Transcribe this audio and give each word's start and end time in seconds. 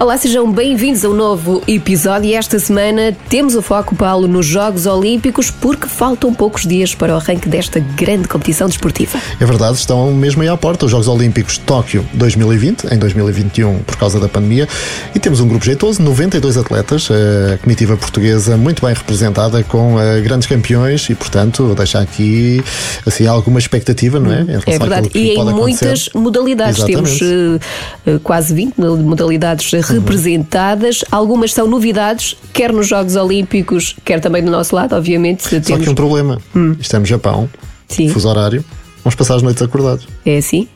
Olá, 0.00 0.16
sejam 0.16 0.52
bem-vindos 0.52 1.04
a 1.04 1.08
um 1.08 1.12
novo 1.12 1.60
episódio 1.66 2.30
e 2.30 2.34
esta 2.34 2.56
semana 2.60 3.16
temos 3.28 3.56
o 3.56 3.60
foco, 3.60 3.96
Paulo, 3.96 4.28
nos 4.28 4.46
Jogos 4.46 4.86
Olímpicos 4.86 5.50
porque 5.50 5.88
faltam 5.88 6.32
poucos 6.32 6.62
dias 6.62 6.94
para 6.94 7.14
o 7.14 7.16
arranque 7.16 7.48
desta 7.48 7.80
grande 7.80 8.28
competição 8.28 8.68
desportiva. 8.68 9.18
É 9.40 9.44
verdade, 9.44 9.76
estão 9.76 10.14
mesmo 10.14 10.40
aí 10.40 10.46
à 10.46 10.56
porta 10.56 10.84
os 10.84 10.92
Jogos 10.92 11.08
Olímpicos 11.08 11.58
Tóquio 11.58 12.06
2020, 12.14 12.94
em 12.94 12.96
2021 12.96 13.80
por 13.80 13.96
causa 13.96 14.20
da 14.20 14.28
pandemia, 14.28 14.68
e 15.16 15.18
temos 15.18 15.40
um 15.40 15.48
grupo 15.48 15.64
jeitoso, 15.64 16.00
92 16.00 16.56
atletas, 16.56 17.08
a 17.10 17.58
comitiva 17.58 17.96
portuguesa 17.96 18.56
muito 18.56 18.86
bem 18.86 18.94
representada 18.94 19.64
com 19.64 19.96
uh, 19.96 20.22
grandes 20.22 20.46
campeões 20.46 21.10
e, 21.10 21.16
portanto, 21.16 21.74
deixa 21.76 21.98
aqui 21.98 22.62
assim 23.04 23.26
alguma 23.26 23.58
expectativa, 23.58 24.20
não 24.20 24.32
é? 24.32 24.46
é 24.64 24.78
verdade, 24.78 25.10
e 25.12 25.30
em 25.30 25.44
muitas 25.52 26.08
modalidades, 26.14 26.84
Exatamente. 26.84 27.18
temos 27.18 27.60
uh, 28.06 28.20
quase 28.20 28.54
20 28.54 28.78
modalidades 28.78 29.68
representadas. 29.88 31.04
Algumas 31.10 31.52
são 31.52 31.68
novidades, 31.68 32.36
quer 32.52 32.72
nos 32.72 32.88
Jogos 32.88 33.16
Olímpicos, 33.16 33.96
quer 34.04 34.20
também 34.20 34.42
do 34.42 34.50
nosso 34.50 34.74
lado, 34.74 34.94
obviamente. 34.94 35.42
Só 35.42 35.60
temos... 35.60 35.84
que 35.84 35.90
um 35.90 35.94
problema. 35.94 36.38
Hum. 36.54 36.76
Estamos 36.80 37.08
no 37.08 37.16
Japão, 37.16 37.48
Sim. 37.88 38.08
fuso 38.08 38.28
horário, 38.28 38.64
vamos 39.04 39.14
passar 39.14 39.36
as 39.36 39.42
noites 39.42 39.62
acordados. 39.62 40.06
É 40.24 40.38
assim? 40.38 40.68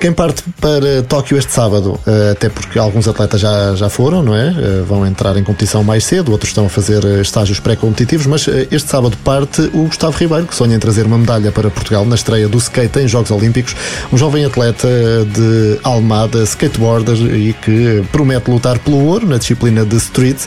Quem 0.00 0.14
parte 0.14 0.42
para 0.58 1.02
Tóquio 1.02 1.36
este 1.36 1.52
sábado, 1.52 2.00
eh, 2.06 2.30
até 2.30 2.48
porque 2.48 2.78
alguns 2.78 3.06
atletas 3.06 3.38
já, 3.38 3.74
já 3.74 3.90
foram, 3.90 4.22
não 4.22 4.34
é? 4.34 4.48
Eh, 4.48 4.82
vão 4.88 5.06
entrar 5.06 5.36
em 5.36 5.44
competição 5.44 5.84
mais 5.84 6.04
cedo, 6.06 6.32
outros 6.32 6.52
estão 6.52 6.64
a 6.64 6.68
fazer 6.70 7.04
eh, 7.04 7.20
estágios 7.20 7.60
pré-competitivos, 7.60 8.24
mas 8.24 8.48
este 8.48 8.88
sábado 8.88 9.14
parte 9.22 9.60
o 9.74 9.84
Gustavo 9.84 10.16
Ribeiro, 10.16 10.46
que 10.46 10.54
sonha 10.54 10.74
em 10.74 10.78
trazer 10.78 11.04
uma 11.04 11.18
medalha 11.18 11.52
para 11.52 11.68
Portugal 11.68 12.06
na 12.06 12.14
estreia 12.14 12.48
do 12.48 12.56
skate 12.56 12.98
em 13.00 13.06
Jogos 13.06 13.30
Olímpicos. 13.30 13.76
Um 14.10 14.16
jovem 14.16 14.42
atleta 14.46 14.88
de 15.34 15.78
Almada, 15.82 16.44
skateboarder, 16.44 17.18
e 17.34 17.52
que 17.52 18.02
promete 18.10 18.50
lutar 18.50 18.78
pelo 18.78 19.04
ouro 19.04 19.26
na 19.26 19.36
disciplina 19.36 19.84
de 19.84 19.96
street 19.96 20.38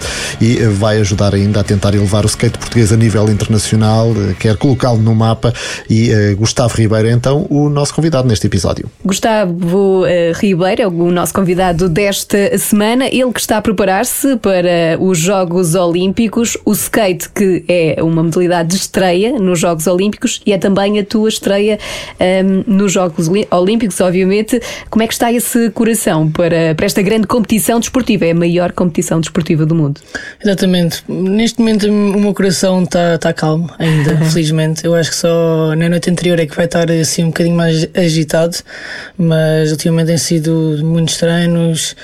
e 0.42 0.66
vai 0.66 0.97
ajudar 0.97 1.36
ainda 1.36 1.59
a 1.59 1.64
tentar 1.64 1.94
elevar 1.94 2.23
o 2.23 2.27
skate 2.27 2.58
português 2.58 2.92
a 2.92 2.97
nível 2.97 3.30
internacional, 3.30 4.16
quer 4.39 4.58
colocá-lo 4.58 4.97
no 4.97 5.14
mapa. 5.14 5.53
E 5.88 6.33
Gustavo 6.39 6.75
Ribeiro, 6.75 7.08
então, 7.08 7.45
o 7.52 7.70
nosso 7.70 7.94
convidado 7.94 8.27
neste 8.27 8.47
episódio. 8.47 8.89
Gustavo 9.05 9.42
Gustavo 9.45 10.03
uh, 10.03 10.08
Ribeiro, 10.36 10.81
é 10.81 10.88
o 10.88 11.11
nosso 11.11 11.33
convidado 11.33 11.89
desta 11.89 12.58
semana. 12.58 13.05
Ele 13.08 13.31
que 13.31 13.39
está 13.39 13.58
a 13.58 13.61
preparar-se 13.61 14.38
para 14.38 14.97
os 14.99 15.17
Jogos 15.17 15.75
Olímpicos, 15.75 16.58
o 16.66 16.72
skate, 16.72 17.30
que 17.30 17.64
é 17.67 18.02
uma 18.02 18.23
modalidade 18.23 18.69
de 18.69 18.75
estreia 18.75 19.38
nos 19.39 19.59
Jogos 19.59 19.88
Olímpicos 19.88 20.41
e 20.45 20.53
é 20.53 20.58
também 20.58 20.99
a 20.99 21.05
tua 21.05 21.30
estreia 21.30 21.77
um, 22.19 22.23
ehm, 22.23 22.64
nos 22.67 22.91
Jogos 22.91 23.30
Olímpicos, 23.52 23.99
obviamente. 24.02 24.61
Como 24.89 25.03
é 25.03 25.08
que 25.08 25.14
está 25.14 25.31
esse 25.31 25.69
coração 25.71 26.31
para, 26.31 26.75
para 26.75 26.86
esta 26.86 27.02
grande 27.02 27.27
competição 27.27 27.80
desportiva? 27.80 28.25
É 28.25 28.31
a 28.31 28.36
maior 28.36 28.71
competição 28.71 29.19
desportiva 29.19 29.66
do 29.66 29.75
mundo. 29.75 30.02
Exatamente. 30.44 31.03
Neste 31.08 31.59
momento 31.59 31.88
o 31.88 32.19
meu 32.19 32.33
coração 32.33 32.83
está 32.83 33.17
tá 33.17 33.33
calmo 33.33 33.69
ainda, 33.77 34.17
felizmente. 34.31 34.86
Eu 34.86 34.95
acho 34.95 35.09
que 35.09 35.16
só 35.16 35.75
na 35.75 35.89
noite 35.89 36.09
anterior 36.09 36.39
é 36.39 36.45
que 36.45 36.55
vai 36.55 36.66
estar 36.66 36.89
assim 36.89 37.23
um 37.23 37.27
bocadinho 37.27 37.55
mais 37.55 37.88
agitado, 37.94 38.58
mas 39.17 39.33
mas 39.34 39.72
ultimamente 39.72 40.08
têm 40.08 40.17
sido 40.17 40.80
muitos 40.84 41.17
treinos, 41.17 41.95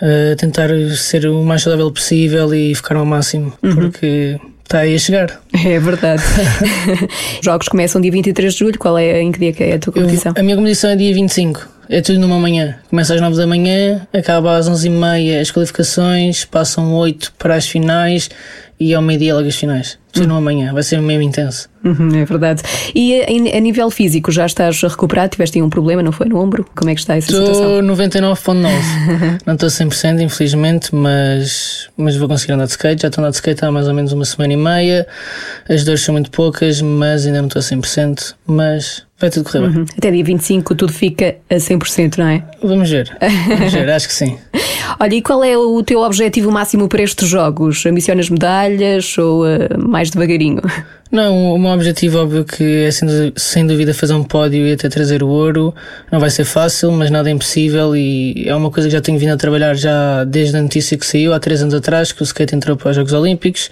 uh, 0.00 0.36
tentar 0.36 0.70
ser 0.96 1.26
o 1.26 1.42
mais 1.42 1.62
saudável 1.62 1.90
possível 1.92 2.54
e 2.54 2.74
ficar 2.74 2.96
ao 2.96 3.04
máximo, 3.04 3.52
uhum. 3.62 3.74
porque 3.74 4.38
está 4.64 4.80
aí 4.80 4.94
a 4.94 4.98
chegar. 4.98 5.42
É 5.64 5.78
verdade. 5.78 6.22
Os 7.38 7.44
jogos 7.44 7.68
começam 7.68 8.00
dia 8.00 8.10
23 8.10 8.52
de 8.52 8.58
julho, 8.58 8.78
qual 8.78 8.96
é, 8.96 9.20
em 9.20 9.30
que 9.30 9.38
dia 9.38 9.52
que 9.52 9.62
é 9.62 9.74
a 9.74 9.78
tua 9.78 9.92
competição? 9.92 10.32
Eu, 10.34 10.40
a 10.40 10.42
minha 10.42 10.56
competição 10.56 10.90
é 10.90 10.96
dia 10.96 11.14
25. 11.14 11.68
É 11.92 12.00
tudo 12.00 12.18
numa 12.18 12.38
manhã. 12.38 12.76
Começa 12.88 13.14
às 13.14 13.20
9 13.20 13.36
da 13.36 13.46
manhã, 13.46 14.00
acaba 14.14 14.56
às 14.56 14.66
11h30 14.66 15.38
as 15.38 15.50
qualificações, 15.50 16.42
passam 16.42 16.94
8 16.94 17.34
para 17.38 17.54
as 17.54 17.68
finais 17.68 18.30
e 18.80 18.94
ao 18.94 19.02
meio-dia 19.02 19.34
logo 19.34 19.46
as 19.46 19.56
finais. 19.56 19.98
Tudo 20.10 20.26
numa 20.26 20.40
manhã, 20.40 20.72
vai 20.72 20.82
ser 20.82 21.02
mesmo 21.02 21.22
intenso. 21.22 21.68
Uhum, 21.84 22.16
é 22.16 22.24
verdade. 22.24 22.62
E 22.94 23.20
a, 23.20 23.56
a, 23.56 23.60
nível 23.60 23.90
físico, 23.90 24.32
já 24.32 24.46
estás 24.46 24.80
recuperado? 24.80 25.32
Tiveste 25.32 25.60
um 25.60 25.68
problema, 25.68 26.02
não 26.02 26.12
foi? 26.12 26.28
No 26.28 26.38
ombro? 26.38 26.66
Como 26.74 26.88
é 26.88 26.94
que 26.94 27.00
está 27.00 27.14
essa 27.14 27.30
tô 27.30 27.36
situação? 27.38 27.80
Estou 27.80 27.82
99,9. 28.32 29.40
não 29.44 29.54
estou 29.54 29.68
100%, 29.68 30.22
infelizmente, 30.22 30.94
mas, 30.94 31.90
mas 31.94 32.16
vou 32.16 32.26
conseguir 32.26 32.54
andar 32.54 32.64
de 32.64 32.70
skate. 32.70 33.02
Já 33.02 33.08
estou 33.08 33.20
a 33.20 33.26
andar 33.26 33.30
de 33.32 33.36
skate 33.36 33.66
há 33.66 33.70
mais 33.70 33.86
ou 33.86 33.92
menos 33.92 34.12
uma 34.14 34.24
semana 34.24 34.54
e 34.54 34.56
meia. 34.56 35.06
As 35.68 35.84
dores 35.84 36.00
são 36.00 36.14
muito 36.14 36.30
poucas, 36.30 36.80
mas 36.80 37.26
ainda 37.26 37.40
não 37.42 37.48
estou 37.48 37.60
a 37.60 37.62
100%. 37.62 38.34
Mas 38.46 39.04
vai 39.22 39.30
tudo 39.30 39.44
correr 39.44 39.68
bem. 39.68 39.78
Uhum. 39.78 39.86
Até 39.96 40.10
dia 40.10 40.24
25 40.24 40.74
tudo 40.74 40.92
fica 40.92 41.36
a 41.48 41.54
100%, 41.54 42.18
não 42.18 42.26
é? 42.26 42.44
Vamos 42.62 42.90
ver. 42.90 43.16
Vamos 43.48 43.72
ver, 43.72 43.88
acho 43.88 44.08
que 44.08 44.14
sim. 44.14 44.36
Olha, 45.00 45.14
e 45.14 45.22
qual 45.22 45.42
é 45.42 45.56
o 45.56 45.82
teu 45.82 46.00
objetivo 46.00 46.50
máximo 46.50 46.88
para 46.88 47.02
estes 47.02 47.28
jogos? 47.28 47.86
Ambicionas 47.86 48.28
medalhas 48.28 49.16
ou 49.16 49.44
uh, 49.44 49.78
mais 49.78 50.10
devagarinho? 50.10 50.60
Não, 51.10 51.52
o 51.54 51.58
meu 51.58 51.70
objetivo, 51.72 52.20
óbvio, 52.20 52.42
que 52.42 52.84
é 52.84 52.90
sem, 53.36 53.66
dúvida 53.66 53.92
fazer 53.92 54.14
um 54.14 54.24
pódio 54.24 54.66
e 54.66 54.72
até 54.72 54.88
trazer 54.88 55.22
o 55.22 55.28
ouro. 55.28 55.74
Não 56.10 56.18
vai 56.18 56.30
ser 56.30 56.46
fácil, 56.46 56.90
mas 56.90 57.10
nada 57.10 57.28
é 57.28 57.32
impossível 57.32 57.94
e 57.94 58.48
é 58.48 58.56
uma 58.56 58.70
coisa 58.70 58.88
que 58.88 58.94
já 58.94 59.00
tenho 59.02 59.18
vindo 59.18 59.32
a 59.32 59.36
trabalhar 59.36 59.74
já 59.74 60.24
desde 60.24 60.56
a 60.56 60.62
notícia 60.62 60.96
que 60.96 61.04
saiu 61.04 61.34
há 61.34 61.38
três 61.38 61.60
anos 61.60 61.74
atrás, 61.74 62.12
que 62.12 62.22
o 62.22 62.24
skate 62.24 62.56
entrou 62.56 62.78
para 62.78 62.90
os 62.90 62.96
Jogos 62.96 63.12
Olímpicos 63.12 63.68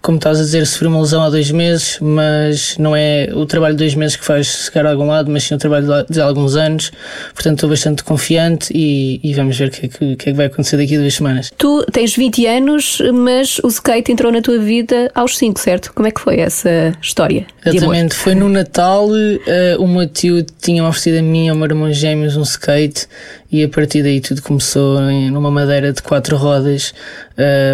como 0.00 0.18
estás 0.18 0.38
a 0.38 0.42
dizer, 0.42 0.66
sofri 0.66 0.86
uma 0.86 1.00
lesão 1.00 1.22
há 1.22 1.30
dois 1.30 1.50
meses, 1.50 1.98
mas 2.00 2.76
não 2.78 2.94
é 2.94 3.28
o 3.34 3.44
trabalho 3.44 3.74
de 3.74 3.78
dois 3.78 3.94
meses 3.94 4.16
que 4.16 4.24
faz 4.24 4.46
chegar 4.46 4.86
a 4.86 4.90
algum 4.90 5.06
lado, 5.06 5.30
mas 5.30 5.44
sim 5.44 5.54
o 5.54 5.58
trabalho 5.58 5.86
de 6.08 6.20
alguns 6.20 6.56
anos. 6.56 6.92
Portanto, 7.34 7.56
estou 7.56 7.70
bastante 7.70 8.04
confiante 8.04 8.72
e, 8.74 9.20
e 9.22 9.34
vamos 9.34 9.58
ver 9.58 9.68
o 9.68 9.70
que, 9.70 9.86
é 9.86 9.88
que, 9.88 9.98
que, 10.16 10.28
é 10.28 10.32
que, 10.32 10.32
vai 10.32 10.46
acontecer 10.46 10.76
daqui 10.76 10.96
a 10.96 11.00
duas 11.00 11.14
semanas. 11.14 11.52
Tu 11.56 11.84
tens 11.92 12.14
20 12.14 12.46
anos, 12.46 13.02
mas 13.12 13.58
o 13.62 13.68
skate 13.68 14.12
entrou 14.12 14.30
na 14.30 14.40
tua 14.40 14.58
vida 14.58 15.10
aos 15.14 15.36
5, 15.36 15.58
certo? 15.58 15.92
Como 15.92 16.06
é 16.06 16.10
que 16.10 16.20
foi 16.20 16.38
essa 16.38 16.92
história? 17.00 17.46
Exatamente, 17.64 18.14
foi 18.14 18.34
no 18.34 18.48
Natal. 18.48 19.08
Uh, 19.08 19.82
o 19.82 19.88
meu 19.88 20.06
tio 20.06 20.44
tinha 20.60 20.84
oferecido 20.84 21.18
a 21.18 21.22
mim 21.22 21.46
e 21.46 21.48
ao 21.48 21.56
meu 21.56 21.66
irmão 21.66 21.92
gêmeos 21.92 22.36
um 22.36 22.42
skate 22.42 23.08
e 23.50 23.62
a 23.62 23.68
partir 23.68 24.02
daí 24.02 24.20
tudo 24.20 24.42
começou 24.42 25.00
em, 25.10 25.30
numa 25.30 25.50
madeira 25.50 25.92
de 25.92 26.02
quatro 26.02 26.36
rodas. 26.36 26.92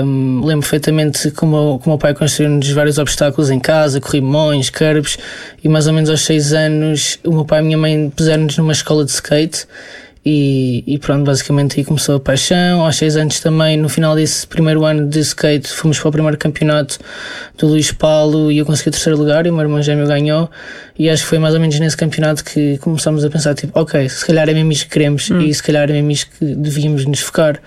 Um, 0.05 0.41
lembro 0.45 0.63
perfeitamente 0.63 1.31
como, 1.31 1.79
como 1.79 1.97
o 1.97 1.99
pai 1.99 2.15
construiu-nos 2.15 2.71
vários 2.71 2.99
obstáculos 2.99 3.51
em 3.51 3.59
casa, 3.59 4.01
corrimões, 4.01 4.71
curbs, 4.71 5.19
e 5.63 5.69
mais 5.69 5.87
ou 5.87 5.93
menos 5.93 6.11
aos 6.11 6.23
seis 6.23 6.53
anos 6.53 7.19
o 7.25 7.33
meu 7.33 7.45
pai 7.45 7.59
e 7.59 7.63
a 7.63 7.65
minha 7.65 7.79
mãe 7.79 8.11
puseram-nos 8.11 8.59
numa 8.59 8.73
escola 8.73 9.05
de 9.05 9.11
skate 9.11 9.67
e, 10.25 10.85
e, 10.87 10.99
pronto, 10.99 11.25
basicamente 11.25 11.81
aí 11.81 11.85
começou 11.85 12.15
a 12.15 12.21
paixão. 12.21 12.85
Aos 12.85 12.97
seis 12.97 13.17
anos 13.17 13.41
também, 13.41 13.77
no 13.77 13.89
final 13.89 14.15
desse 14.15 14.47
primeiro 14.47 14.85
ano 14.85 15.09
de 15.09 15.19
skate, 15.19 15.69
fomos 15.69 15.99
para 15.99 16.09
o 16.09 16.13
primeiro 16.13 16.39
campeonato 16.39 16.99
do 17.59 17.67
Luís 17.67 17.91
Paulo 17.91 18.51
e 18.53 18.59
eu 18.59 18.65
consegui 18.65 18.91
o 18.91 18.93
terceiro 18.93 19.19
lugar 19.19 19.47
e 19.47 19.51
o 19.51 19.53
meu 19.53 19.63
irmão 19.63 19.83
gêmeo 19.83 20.07
ganhou. 20.07 20.49
E 20.97 21.11
acho 21.11 21.25
que 21.25 21.29
foi 21.29 21.39
mais 21.41 21.55
ou 21.55 21.61
menos 21.61 21.79
nesse 21.81 21.97
campeonato 21.97 22.45
que 22.45 22.79
começamos 22.79 23.25
a 23.25 23.31
pensar, 23.31 23.55
tipo, 23.55 23.77
ok, 23.79 24.09
se 24.09 24.25
calhar 24.25 24.49
é 24.49 24.55
mesmo 24.55 24.71
isto 24.71 24.85
que 24.87 24.93
queremos 24.93 25.29
hum. 25.29 25.41
e 25.41 25.53
se 25.53 25.63
calhar 25.63 25.91
é 25.91 25.93
mesmo 25.93 26.13
isto 26.13 26.31
que 26.39 26.45
devíamos 26.55 27.05
nos 27.05 27.19
focar. 27.19 27.61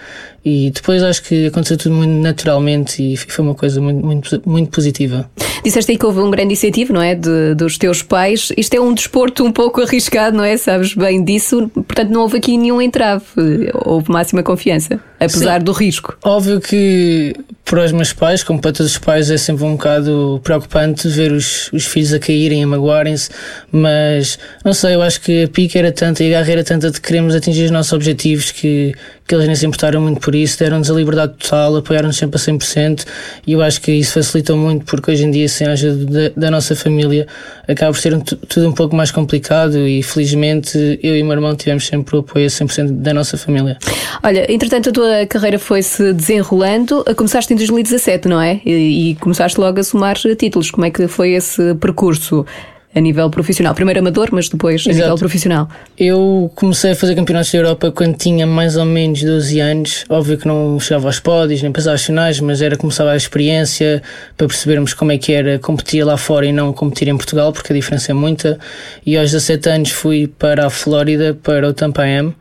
E 0.45 0.69
depois 0.69 1.01
acho 1.01 1.23
que 1.23 1.47
aconteceu 1.47 1.75
tudo 1.75 1.95
muito 1.95 2.11
naturalmente 2.11 3.01
e 3.01 3.17
foi 3.17 3.43
uma 3.43 3.55
coisa 3.55 3.81
muito, 3.81 4.05
muito, 4.05 4.41
muito 4.45 4.69
positiva. 4.69 5.27
Disseste 5.63 5.91
aí 5.91 5.97
que 5.97 6.05
houve 6.05 6.19
um 6.19 6.29
grande 6.29 6.53
incentivo, 6.53 6.93
não 6.93 7.01
é? 7.01 7.15
De, 7.15 7.55
dos 7.55 7.79
teus 7.79 8.03
pais. 8.03 8.49
Isto 8.55 8.75
é 8.75 8.79
um 8.79 8.93
desporto 8.93 9.43
um 9.43 9.51
pouco 9.51 9.81
arriscado, 9.81 10.37
não 10.37 10.43
é? 10.43 10.55
Sabes 10.57 10.93
bem 10.93 11.23
disso. 11.23 11.67
Portanto, 11.73 12.11
não 12.11 12.21
houve 12.21 12.37
aqui 12.37 12.55
nenhum 12.55 12.79
entrave. 12.79 13.25
Houve 13.73 14.11
máxima 14.11 14.43
confiança, 14.43 14.99
apesar 15.19 15.57
Sim. 15.57 15.65
do 15.65 15.71
risco. 15.71 16.15
Óbvio 16.23 16.61
que 16.61 17.33
para 17.65 17.83
os 17.83 17.91
meus 17.91 18.13
pais, 18.13 18.43
como 18.43 18.61
para 18.61 18.71
todos 18.71 18.91
os 18.91 18.97
pais, 18.99 19.31
é 19.31 19.37
sempre 19.37 19.65
um 19.65 19.71
bocado 19.71 20.39
preocupante 20.43 21.07
ver 21.07 21.31
os, 21.31 21.71
os 21.73 21.83
filhos 21.83 22.13
a 22.13 22.19
caírem, 22.19 22.63
a 22.63 22.67
magoarem-se, 22.67 23.31
mas 23.71 24.37
não 24.63 24.71
sei, 24.71 24.93
eu 24.93 25.01
acho 25.01 25.19
que 25.19 25.45
a 25.45 25.47
pica 25.47 25.79
era 25.79 25.91
tanta 25.91 26.23
e 26.23 26.27
a 26.27 26.37
garra 26.37 26.51
era 26.51 26.63
tanta 26.63 26.91
de 26.91 27.01
queremos 27.01 27.33
atingir 27.33 27.65
os 27.65 27.71
nossos 27.71 27.91
objetivos 27.91 28.51
que, 28.51 28.93
que 29.27 29.33
eles 29.33 29.47
nem 29.47 29.55
se 29.55 29.65
importaram 29.65 29.99
muito 29.99 30.21
por 30.21 30.34
isso, 30.35 30.59
deram-nos 30.59 30.89
a 30.89 30.93
liberdade 30.93 31.33
total, 31.39 31.77
apoiaram-nos 31.77 32.17
sempre 32.17 32.37
a 32.37 32.39
100% 32.39 33.05
e 33.47 33.53
eu 33.53 33.61
acho 33.61 33.81
que 33.81 33.91
isso 33.91 34.13
facilitou 34.13 34.57
muito 34.57 34.85
porque 34.85 35.11
hoje 35.11 35.23
em 35.23 35.31
dia, 35.31 35.47
sem 35.47 35.67
a 35.67 35.71
ajuda 35.71 36.05
da, 36.05 36.33
da 36.35 36.51
nossa 36.51 36.75
família, 36.75 37.27
acaba 37.67 37.91
por 37.91 37.99
ser 37.99 38.19
tudo 38.21 38.67
um 38.67 38.71
pouco 38.71 38.95
mais 38.95 39.11
complicado 39.11 39.87
e 39.87 40.03
felizmente 40.03 40.99
eu 41.01 41.15
e 41.15 41.21
o 41.21 41.25
meu 41.25 41.33
irmão 41.33 41.55
tivemos 41.55 41.85
sempre 41.87 42.15
o 42.15 42.19
apoio 42.19 42.45
a 42.45 42.49
100% 42.49 42.91
da 42.91 43.13
nossa 43.13 43.37
família. 43.37 43.77
Olha, 44.23 44.51
entretanto 44.51 44.89
a 44.89 44.93
tua 44.93 45.25
carreira 45.25 45.59
foi-se 45.59 46.13
desenrolando, 46.13 47.03
começaste 47.15 47.53
em 47.53 47.57
2017, 47.57 48.27
não 48.27 48.41
é? 48.41 48.61
E, 48.65 49.11
e 49.11 49.15
começaste 49.15 49.59
logo 49.59 49.79
a 49.79 49.83
somar 49.83 50.17
títulos. 50.37 50.71
Como 50.71 50.85
é 50.85 50.91
que 50.91 51.07
foi 51.07 51.31
esse 51.31 51.75
percurso? 51.75 52.45
A 52.95 52.99
nível 53.01 53.29
profissional? 53.29 53.75
Primeiro 53.75 53.99
amador, 53.99 54.29
mas 54.31 54.47
depois 54.47 54.85
a 54.87 54.89
Exato. 54.89 55.05
nível 55.05 55.17
profissional. 55.17 55.69
Eu 55.97 56.49
comecei 56.55 56.91
a 56.91 56.95
fazer 56.95 57.13
campeonatos 57.13 57.51
da 57.51 57.57
Europa 57.57 57.91
quando 57.91 58.15
tinha 58.15 58.47
mais 58.47 58.77
ou 58.77 58.85
menos 58.85 59.21
12 59.21 59.59
anos. 59.59 60.05
Óbvio 60.09 60.37
que 60.37 60.47
não 60.47 60.79
chegava 60.79 61.07
aos 61.07 61.19
pódios, 61.19 61.61
nem 61.61 61.71
passava 61.71 61.95
às 61.95 62.03
finais, 62.03 62.39
mas 62.39 62.61
era 62.61 62.77
começar 62.77 63.07
a 63.07 63.15
experiência 63.15 64.01
para 64.37 64.47
percebermos 64.47 64.93
como 64.93 65.11
é 65.11 65.17
que 65.17 65.33
era 65.33 65.59
competir 65.59 66.03
lá 66.05 66.15
fora 66.15 66.45
e 66.45 66.53
não 66.53 66.71
competir 66.71 67.07
em 67.09 67.17
Portugal, 67.17 67.51
porque 67.51 67.73
a 67.73 67.75
diferença 67.75 68.11
é 68.11 68.15
muita. 68.15 68.57
E 69.05 69.17
aos 69.17 69.31
17 69.31 69.69
anos 69.69 69.91
fui 69.91 70.27
para 70.27 70.65
a 70.65 70.69
Flórida, 70.69 71.37
para 71.43 71.67
o 71.67 71.73
Tampa 71.73 72.03
Am, 72.03 72.33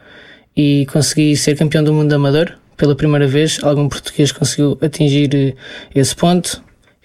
e 0.57 0.87
consegui 0.93 1.37
ser 1.37 1.57
campeão 1.57 1.83
do 1.83 1.93
mundo 1.93 2.13
amador 2.13 2.53
pela 2.77 2.95
primeira 2.95 3.27
vez. 3.27 3.59
Algum 3.63 3.89
português 3.89 4.31
conseguiu 4.33 4.79
atingir 4.81 5.35
eh, 5.35 5.55
esse 5.95 6.15
ponto. 6.15 6.63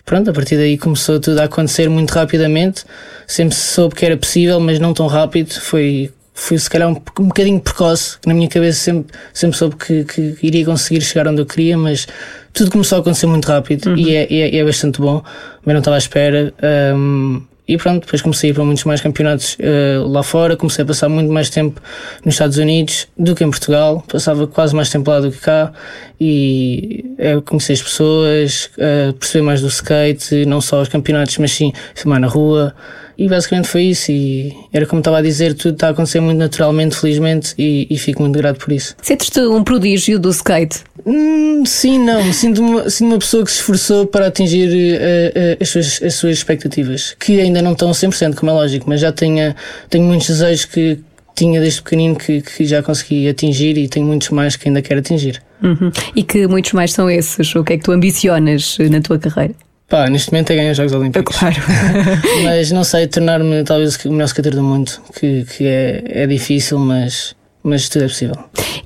E 0.09 0.11
pronto, 0.11 0.27
a 0.31 0.33
partir 0.33 0.57
daí 0.57 0.75
começou 0.75 1.19
tudo 1.19 1.37
a 1.37 1.43
acontecer 1.43 1.87
muito 1.87 2.09
rapidamente. 2.09 2.83
Sempre 3.27 3.53
se 3.53 3.75
soube 3.75 3.93
que 3.93 4.03
era 4.03 4.17
possível, 4.17 4.59
mas 4.59 4.79
não 4.79 4.91
tão 4.91 5.05
rápido. 5.05 5.51
Foi, 5.51 6.11
fui 6.33 6.57
se 6.57 6.67
calhar 6.67 6.89
um, 6.89 6.99
um 7.19 7.27
bocadinho 7.27 7.59
precoce, 7.59 8.17
que 8.19 8.27
na 8.27 8.33
minha 8.33 8.49
cabeça 8.49 8.79
sempre, 8.79 9.13
sempre 9.31 9.55
soube 9.55 9.75
que, 9.75 10.03
que 10.05 10.35
iria 10.41 10.65
conseguir 10.65 11.01
chegar 11.01 11.27
onde 11.27 11.39
eu 11.39 11.45
queria, 11.45 11.77
mas 11.77 12.07
tudo 12.51 12.71
começou 12.71 12.97
a 12.97 13.01
acontecer 13.01 13.27
muito 13.27 13.45
rápido 13.45 13.95
e, 13.95 14.15
é, 14.15 14.27
e 14.33 14.41
é, 14.41 14.55
é 14.55 14.65
bastante 14.65 14.99
bom, 14.99 15.23
mas 15.63 15.73
não 15.73 15.79
estava 15.79 15.95
à 15.95 15.99
espera. 15.99 16.55
Um, 16.95 17.43
e 17.69 17.77
pronto, 17.77 18.03
depois 18.03 18.19
comecei 18.19 18.49
a 18.49 18.51
ir 18.51 18.53
para 18.55 18.63
muitos 18.63 18.83
mais 18.83 18.99
campeonatos 18.99 19.55
uh, 19.59 20.07
lá 20.07 20.23
fora, 20.23 20.57
comecei 20.57 20.81
a 20.81 20.87
passar 20.87 21.07
muito 21.07 21.31
mais 21.31 21.51
tempo 21.51 21.79
nos 22.25 22.33
Estados 22.33 22.57
Unidos 22.57 23.07
do 23.15 23.35
que 23.35 23.43
em 23.43 23.49
Portugal, 23.51 24.03
passava 24.07 24.47
quase 24.47 24.75
mais 24.75 24.89
tempo 24.89 25.07
lá 25.11 25.19
do 25.19 25.31
que 25.31 25.37
cá. 25.37 25.71
E 26.19 27.05
eu 27.19 27.43
conheci 27.43 27.73
as 27.73 27.81
pessoas, 27.83 28.71
uh, 28.73 29.13
perceber 29.13 29.43
mais 29.43 29.61
do 29.61 29.67
skate, 29.67 30.47
não 30.47 30.59
só 30.59 30.81
os 30.81 30.89
campeonatos, 30.89 31.37
mas 31.37 31.51
sim 31.51 31.71
filmar 31.93 32.19
na 32.19 32.25
rua. 32.25 32.73
E 33.19 33.27
basicamente 33.27 33.67
foi 33.67 33.83
isso. 33.83 34.09
E 34.13 34.55
era 34.71 34.85
como 34.85 35.01
estava 35.01 35.17
a 35.17 35.21
dizer, 35.21 35.53
tudo 35.53 35.73
está 35.73 35.87
a 35.87 35.91
acontecer 35.91 36.21
muito 36.21 36.37
naturalmente, 36.37 36.95
felizmente, 36.95 37.53
e, 37.57 37.85
e 37.89 37.97
fico 37.97 38.21
muito 38.21 38.37
grato 38.37 38.63
por 38.63 38.71
isso. 38.71 38.95
Sentes-te 39.01 39.41
um 39.41 39.61
prodígio 39.61 40.17
do 40.17 40.29
skate? 40.29 40.79
Hum, 41.05 41.65
sim, 41.65 41.99
não. 41.99 42.31
Sinto 42.31 42.61
uma, 42.61 42.89
sinto 42.89 43.09
uma 43.09 43.19
pessoa 43.19 43.43
que 43.43 43.51
se 43.51 43.57
esforçou 43.57 44.07
para 44.07 44.27
atingir 44.27 44.69
uh, 44.69 45.37
uh, 45.37 45.57
as, 45.61 45.67
suas, 45.67 46.01
as 46.01 46.13
suas 46.13 46.37
expectativas, 46.37 47.13
que 47.19 47.41
ainda 47.41 47.61
não 47.61 47.73
estão 47.73 47.91
100%, 47.91 48.35
como 48.35 48.51
é 48.51 48.53
lógico, 48.53 48.85
mas 48.87 49.01
já 49.01 49.11
tenho, 49.11 49.53
tenho 49.89 50.05
muitos 50.05 50.27
desejos 50.27 50.63
que 50.63 50.99
tinha 51.35 51.59
desde 51.59 51.81
pequenino 51.81 52.15
que, 52.15 52.41
que 52.41 52.65
já 52.65 52.81
consegui 52.81 53.27
atingir 53.27 53.77
e 53.77 53.89
tenho 53.89 54.05
muitos 54.05 54.29
mais 54.29 54.55
que 54.55 54.69
ainda 54.69 54.81
quero 54.81 55.01
atingir. 55.01 55.41
Uhum. 55.61 55.91
E 56.15 56.23
que 56.23 56.47
muitos 56.47 56.71
mais 56.71 56.93
são 56.93 57.09
esses? 57.09 57.53
O 57.53 57.65
que 57.65 57.73
é 57.73 57.77
que 57.77 57.83
tu 57.83 57.91
ambicionas 57.91 58.77
na 58.89 59.01
tua 59.01 59.19
carreira? 59.19 59.55
Pá, 59.89 60.07
neste 60.07 60.31
momento 60.31 60.51
é 60.51 60.55
ganhar 60.55 60.71
os 60.71 60.77
Jogos 60.77 60.93
Olímpicos. 60.93 61.35
Claro. 61.35 61.55
mas 62.45 62.71
não 62.71 62.83
sei, 62.83 63.07
tornar-me 63.07 63.63
talvez 63.63 63.95
o 64.05 64.11
melhor 64.11 64.25
skater 64.25 64.55
do 64.55 64.61
mundo, 64.61 64.91
que, 65.19 65.45
que 65.45 65.65
é, 65.65 66.03
é 66.05 66.27
difícil, 66.27 66.77
mas, 66.77 67.35
mas 67.63 67.89
tudo 67.89 68.05
é 68.05 68.07
possível. 68.07 68.35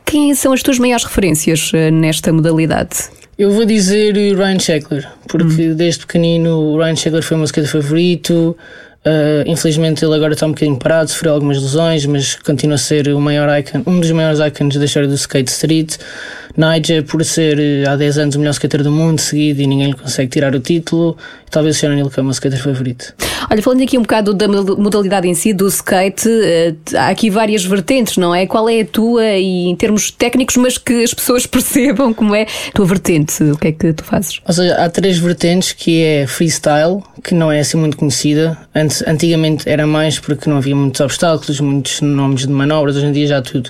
Quem 0.05 0.33
são 0.33 0.53
as 0.53 0.63
tuas 0.63 0.79
maiores 0.79 1.03
referências 1.03 1.71
eh, 1.73 1.91
nesta 1.91 2.31
modalidade? 2.31 3.09
Eu 3.37 3.51
vou 3.51 3.65
dizer 3.65 4.13
Ryan 4.13 4.59
Sheckler, 4.59 5.09
porque 5.27 5.71
hum. 5.71 5.75
desde 5.75 6.05
pequenino 6.05 6.51
o 6.51 6.77
Ryan 6.77 6.95
Sheckler 6.95 7.23
foi 7.23 7.35
o 7.35 7.39
meu 7.39 7.45
skater 7.45 7.69
favorito. 7.69 8.55
Uh, 9.05 9.43
infelizmente 9.45 10.05
ele 10.05 10.15
agora 10.15 10.31
está 10.31 10.45
um 10.45 10.51
bocadinho 10.51 10.77
parado, 10.77 11.09
sofreu 11.09 11.33
algumas 11.33 11.61
lesões, 11.61 12.05
mas 12.05 12.35
continua 12.35 12.75
a 12.75 12.77
ser 12.77 13.09
o 13.09 13.19
maior 13.19 13.49
icon, 13.59 13.83
um 13.85 13.99
dos 13.99 14.09
maiores 14.11 14.39
icons 14.39 14.77
da 14.77 14.85
história 14.85 15.09
do 15.09 15.15
skate 15.15 15.51
street. 15.51 15.97
Nigel, 16.55 17.03
por 17.03 17.23
ser 17.25 17.59
eh, 17.59 17.87
há 17.87 17.95
10 17.95 18.17
anos 18.17 18.35
o 18.35 18.39
melhor 18.39 18.51
skater 18.51 18.83
do 18.83 18.91
mundo, 18.91 19.19
seguido, 19.19 19.61
e 19.61 19.67
ninguém 19.67 19.87
lhe 19.87 19.95
consegue 19.95 20.29
tirar 20.29 20.53
o 20.55 20.59
título. 20.59 21.17
Talvez 21.49 21.77
o 21.77 21.79
Sr. 21.79 21.91
Anil, 21.91 22.09
que 22.09 22.19
é 22.19 22.21
o 22.21 22.25
meu 22.25 22.31
skater 22.31 22.61
favorito. 22.61 23.13
Olha, 23.49 23.61
falando 23.61 23.83
aqui 23.83 23.97
um 23.97 24.01
bocado 24.01 24.33
da 24.33 24.47
modalidade 24.47 25.27
em 25.27 25.33
si, 25.33 25.53
do 25.53 25.67
skate, 25.67 26.27
eh, 26.27 26.73
há 26.95 27.09
aqui 27.09 27.29
várias 27.29 27.63
vertentes, 27.63 28.17
não 28.17 28.33
é? 28.33 28.45
Qual 28.45 28.67
é 28.69 28.81
a 28.81 28.85
tua, 28.85 29.25
e 29.25 29.67
em 29.67 29.75
termos 29.75 30.11
técnicos, 30.11 30.57
mas 30.57 30.77
que 30.77 31.03
as 31.03 31.13
pessoas 31.13 31.45
percebam 31.47 32.13
como 32.13 32.35
é 32.35 32.43
a 32.43 32.71
tua 32.73 32.85
vertente? 32.85 33.43
O 33.43 33.57
que 33.57 33.67
é 33.69 33.71
que 33.71 33.93
tu 33.93 34.03
fazes? 34.03 34.39
Ou 34.47 34.53
seja, 34.53 34.75
há 34.75 34.89
três 34.89 35.17
vertentes, 35.17 35.71
que 35.71 36.03
é 36.03 36.27
freestyle, 36.27 37.01
que 37.23 37.33
não 37.33 37.51
é 37.51 37.59
assim 37.59 37.77
muito 37.77 37.97
conhecida. 37.97 38.57
Antes, 38.75 39.03
antigamente 39.07 39.67
era 39.67 39.87
mais 39.87 40.19
porque 40.19 40.49
não 40.49 40.57
havia 40.57 40.75
muitos 40.75 40.99
obstáculos, 41.01 41.59
muitos 41.59 42.01
nomes 42.01 42.41
de 42.41 42.49
manobras, 42.49 42.95
hoje 42.97 43.05
em 43.05 43.11
dia 43.11 43.27
já 43.27 43.37
há 43.37 43.41
tudo. 43.41 43.69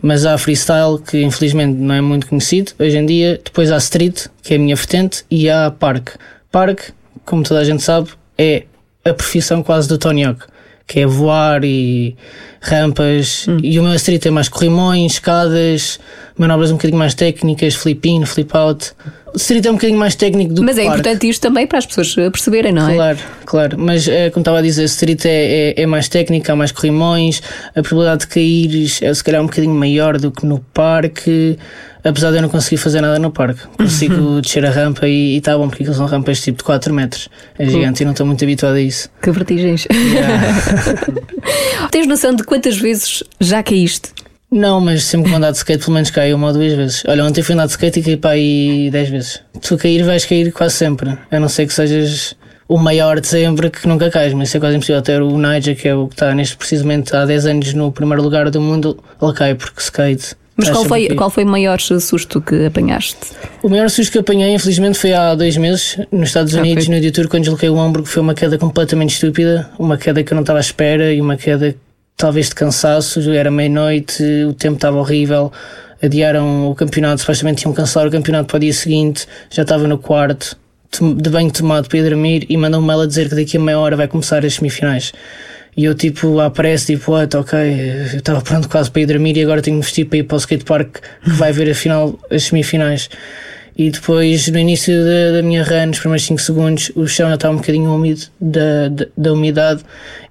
Mas 0.00 0.26
há 0.26 0.36
freestyle, 0.36 0.98
que 0.98 1.22
infelizmente 1.22 1.74
não 1.76 1.94
é 1.94 2.00
muito 2.00 2.11
conhecido 2.20 2.72
hoje 2.78 2.96
em 2.96 3.06
dia. 3.06 3.40
Depois 3.42 3.70
há 3.70 3.76
street, 3.78 4.26
que 4.42 4.54
é 4.54 4.56
a 4.56 4.60
minha 4.60 4.76
vertente, 4.76 5.24
e 5.30 5.48
há 5.48 5.70
park. 5.70 6.16
Park, 6.50 6.90
como 7.24 7.42
toda 7.42 7.60
a 7.60 7.64
gente 7.64 7.82
sabe, 7.82 8.10
é 8.36 8.64
a 9.04 9.14
profissão 9.14 9.62
quase 9.62 9.88
do 9.88 9.98
Tony 9.98 10.24
Hawk, 10.24 10.44
que 10.86 11.00
é 11.00 11.06
voar 11.06 11.64
e 11.64 12.16
rampas. 12.62 13.46
Hum. 13.48 13.58
E 13.62 13.78
o 13.78 13.82
meu 13.82 13.94
street 13.94 14.24
é 14.26 14.30
mais 14.30 14.48
corrimões, 14.48 15.14
escadas, 15.14 15.98
manobras 16.38 16.70
um 16.70 16.74
bocadinho 16.74 16.98
mais 16.98 17.14
técnicas, 17.14 17.74
flip 17.74 18.08
in, 18.08 18.24
flip 18.24 18.56
out. 18.56 18.92
O 19.34 19.36
street 19.36 19.64
é 19.64 19.70
um 19.70 19.74
bocadinho 19.74 19.98
mais 19.98 20.14
técnico 20.14 20.52
do 20.52 20.62
Mas 20.62 20.76
que 20.76 20.82
é 20.82 20.84
importante 20.84 21.28
isto 21.28 21.40
também 21.40 21.66
para 21.66 21.78
as 21.78 21.86
pessoas 21.86 22.14
perceberem, 22.14 22.70
não 22.70 22.88
é? 22.88 22.94
Claro, 22.94 23.18
claro. 23.46 23.78
Mas 23.78 24.06
é, 24.06 24.28
como 24.30 24.42
estava 24.42 24.58
a 24.58 24.62
dizer, 24.62 24.84
street 24.84 25.24
é, 25.24 25.74
é, 25.74 25.82
é 25.82 25.86
mais 25.86 26.08
técnica, 26.08 26.52
há 26.52 26.56
mais 26.56 26.70
corrimões, 26.70 27.42
a 27.74 27.82
probabilidade 27.82 28.20
de 28.20 28.26
cair 28.26 28.90
é 29.00 29.14
se 29.14 29.24
calhar 29.24 29.40
um 29.40 29.46
bocadinho 29.46 29.74
maior 29.74 30.18
do 30.18 30.30
que 30.30 30.44
no 30.44 30.58
parque 30.74 31.56
apesar 32.04 32.30
de 32.30 32.38
eu 32.38 32.42
não 32.42 32.48
conseguir 32.48 32.76
fazer 32.76 33.00
nada 33.00 33.18
no 33.18 33.30
parque. 33.30 33.60
Consigo 33.76 34.14
uhum. 34.14 34.40
descer 34.42 34.64
a 34.66 34.70
rampa 34.70 35.06
e 35.06 35.36
está 35.36 35.56
bom, 35.56 35.68
porque 35.68 35.84
são 35.92 36.06
rampas 36.06 36.40
tipo 36.40 36.58
de 36.58 36.64
4 36.64 36.92
metros. 36.92 37.28
É 37.58 37.64
gigante 37.66 38.00
uhum. 38.00 38.02
e 38.02 38.04
não 38.06 38.12
estou 38.12 38.26
muito 38.26 38.42
habituado 38.44 38.74
a 38.74 38.80
isso. 38.80 39.08
Que 39.22 39.30
vertigens. 39.30 39.86
Yeah. 39.90 41.00
Tens 41.90 42.06
noção 42.06 42.34
de 42.34 42.42
quantas 42.52 42.76
vezes 42.76 43.24
já 43.40 43.62
caíste? 43.62 44.10
Não, 44.50 44.78
mas 44.78 45.04
sempre 45.04 45.30
que 45.30 45.34
andar 45.34 45.52
de 45.52 45.56
skate, 45.56 45.82
pelo 45.82 45.94
menos 45.94 46.10
caio 46.10 46.36
uma 46.36 46.48
ou 46.48 46.52
duas 46.52 46.74
vezes. 46.74 47.02
Olha, 47.08 47.24
ontem 47.24 47.42
fui 47.42 47.54
andar 47.54 47.64
de 47.64 47.70
skate 47.70 48.00
e 48.00 48.02
caí 48.02 48.16
para 48.18 48.30
aí 48.32 48.90
10 48.90 49.08
vezes. 49.08 49.40
Tu 49.62 49.78
cair, 49.78 50.04
vais 50.04 50.26
cair 50.26 50.52
quase 50.52 50.74
sempre. 50.74 51.16
A 51.30 51.40
não 51.40 51.48
ser 51.48 51.66
que 51.66 51.72
sejas 51.72 52.36
o 52.68 52.76
maior 52.76 53.20
de 53.20 53.26
sempre 53.26 53.70
que 53.70 53.88
nunca 53.88 54.10
cais, 54.10 54.34
mas 54.34 54.48
isso 54.48 54.58
é 54.58 54.60
quase 54.60 54.76
impossível. 54.76 54.98
Até 54.98 55.18
o 55.22 55.38
Nigel, 55.38 55.74
que 55.74 55.88
é 55.88 55.94
o 55.94 56.08
que 56.08 56.14
está 56.14 56.34
neste 56.34 56.54
precisamente 56.58 57.16
há 57.16 57.24
10 57.24 57.46
anos 57.46 57.72
no 57.72 57.90
primeiro 57.90 58.22
lugar 58.22 58.50
do 58.50 58.60
mundo, 58.60 59.02
ele 59.22 59.32
cai 59.32 59.54
porque 59.54 59.80
skate 59.80 60.36
mas 60.54 60.68
qual 60.68 60.84
foi, 60.84 61.08
qual 61.08 61.30
foi 61.30 61.44
o 61.44 61.48
maior 61.48 61.80
susto 61.80 62.38
que 62.38 62.66
apanhaste? 62.66 63.16
O 63.62 63.70
maior 63.70 63.88
susto 63.88 64.12
que 64.12 64.18
apanhei, 64.18 64.54
infelizmente, 64.54 64.98
foi 64.98 65.14
há 65.14 65.34
dois 65.34 65.56
meses, 65.56 65.98
nos 66.12 66.28
Estados 66.28 66.52
Unidos, 66.52 66.88
no 66.88 66.94
editor, 66.94 67.26
quando 67.26 67.44
desloquei 67.44 67.70
o 67.70 67.76
ombro, 67.76 68.02
que 68.02 68.08
foi 68.10 68.22
uma 68.22 68.34
queda 68.34 68.58
completamente 68.58 69.14
estúpida, 69.14 69.70
uma 69.78 69.96
queda 69.96 70.22
que 70.22 70.30
eu 70.30 70.34
não 70.34 70.42
estava 70.42 70.58
à 70.58 70.60
espera 70.60 71.10
e 71.10 71.22
uma 71.22 71.36
queda 71.36 71.74
talvez 72.16 72.48
de 72.48 72.54
cansaço. 72.54 73.20
Era 73.30 73.50
meia-noite, 73.50 74.22
o 74.48 74.52
tempo 74.52 74.76
estava 74.76 74.98
horrível, 74.98 75.52
adiaram 76.02 76.70
o 76.70 76.74
campeonato, 76.74 77.20
supostamente 77.20 77.62
tinham 77.62 77.74
cancelar 77.74 78.08
o 78.08 78.10
campeonato 78.10 78.48
para 78.48 78.56
o 78.56 78.60
dia 78.60 78.72
seguinte, 78.72 79.26
já 79.50 79.62
estava 79.62 79.86
no 79.86 79.98
quarto, 79.98 80.56
de 81.00 81.30
banho 81.30 81.50
tomado 81.50 81.88
para 81.88 81.98
ir 81.98 82.02
dormir 82.02 82.46
e 82.48 82.56
mandou-me 82.56 82.90
ela 82.90 83.06
dizer 83.06 83.28
que 83.28 83.34
daqui 83.34 83.56
a 83.56 83.60
meia 83.60 83.78
hora 83.78 83.96
vai 83.96 84.06
começar 84.06 84.44
as 84.44 84.54
semifinais. 84.54 85.12
E 85.74 85.84
eu 85.86 85.94
tipo, 85.94 86.38
à 86.38 86.50
pressa, 86.50 86.86
tipo, 86.86 87.12
what, 87.12 87.34
ok, 87.34 87.58
eu 87.58 88.18
estava 88.18 88.42
pronto 88.42 88.68
quase 88.68 88.90
para 88.90 89.00
ir 89.02 89.06
dormir 89.06 89.36
e 89.38 89.42
agora 89.42 89.62
tenho 89.62 89.78
que 89.78 89.84
vestir 89.86 90.04
para 90.04 90.18
ir 90.18 90.24
para 90.24 90.34
o 90.34 90.38
skatepark 90.38 91.00
que 91.24 91.30
vai 91.30 91.50
ver 91.50 91.70
a 91.70 91.74
final, 91.74 92.18
as 92.30 92.44
semifinais. 92.44 93.08
E 93.76 93.90
depois, 93.90 94.48
no 94.48 94.58
início 94.58 94.94
da, 95.04 95.36
da 95.36 95.42
minha 95.42 95.64
run, 95.64 95.86
nos 95.86 95.98
primeiros 95.98 96.26
5 96.26 96.40
segundos, 96.40 96.92
o 96.94 97.06
chão 97.06 97.28
já 97.28 97.36
estava 97.36 97.54
um 97.54 97.58
bocadinho 97.58 97.92
úmido 97.92 98.22
da, 98.40 98.88
da, 98.88 99.06
da 99.16 99.32
umidade, 99.32 99.82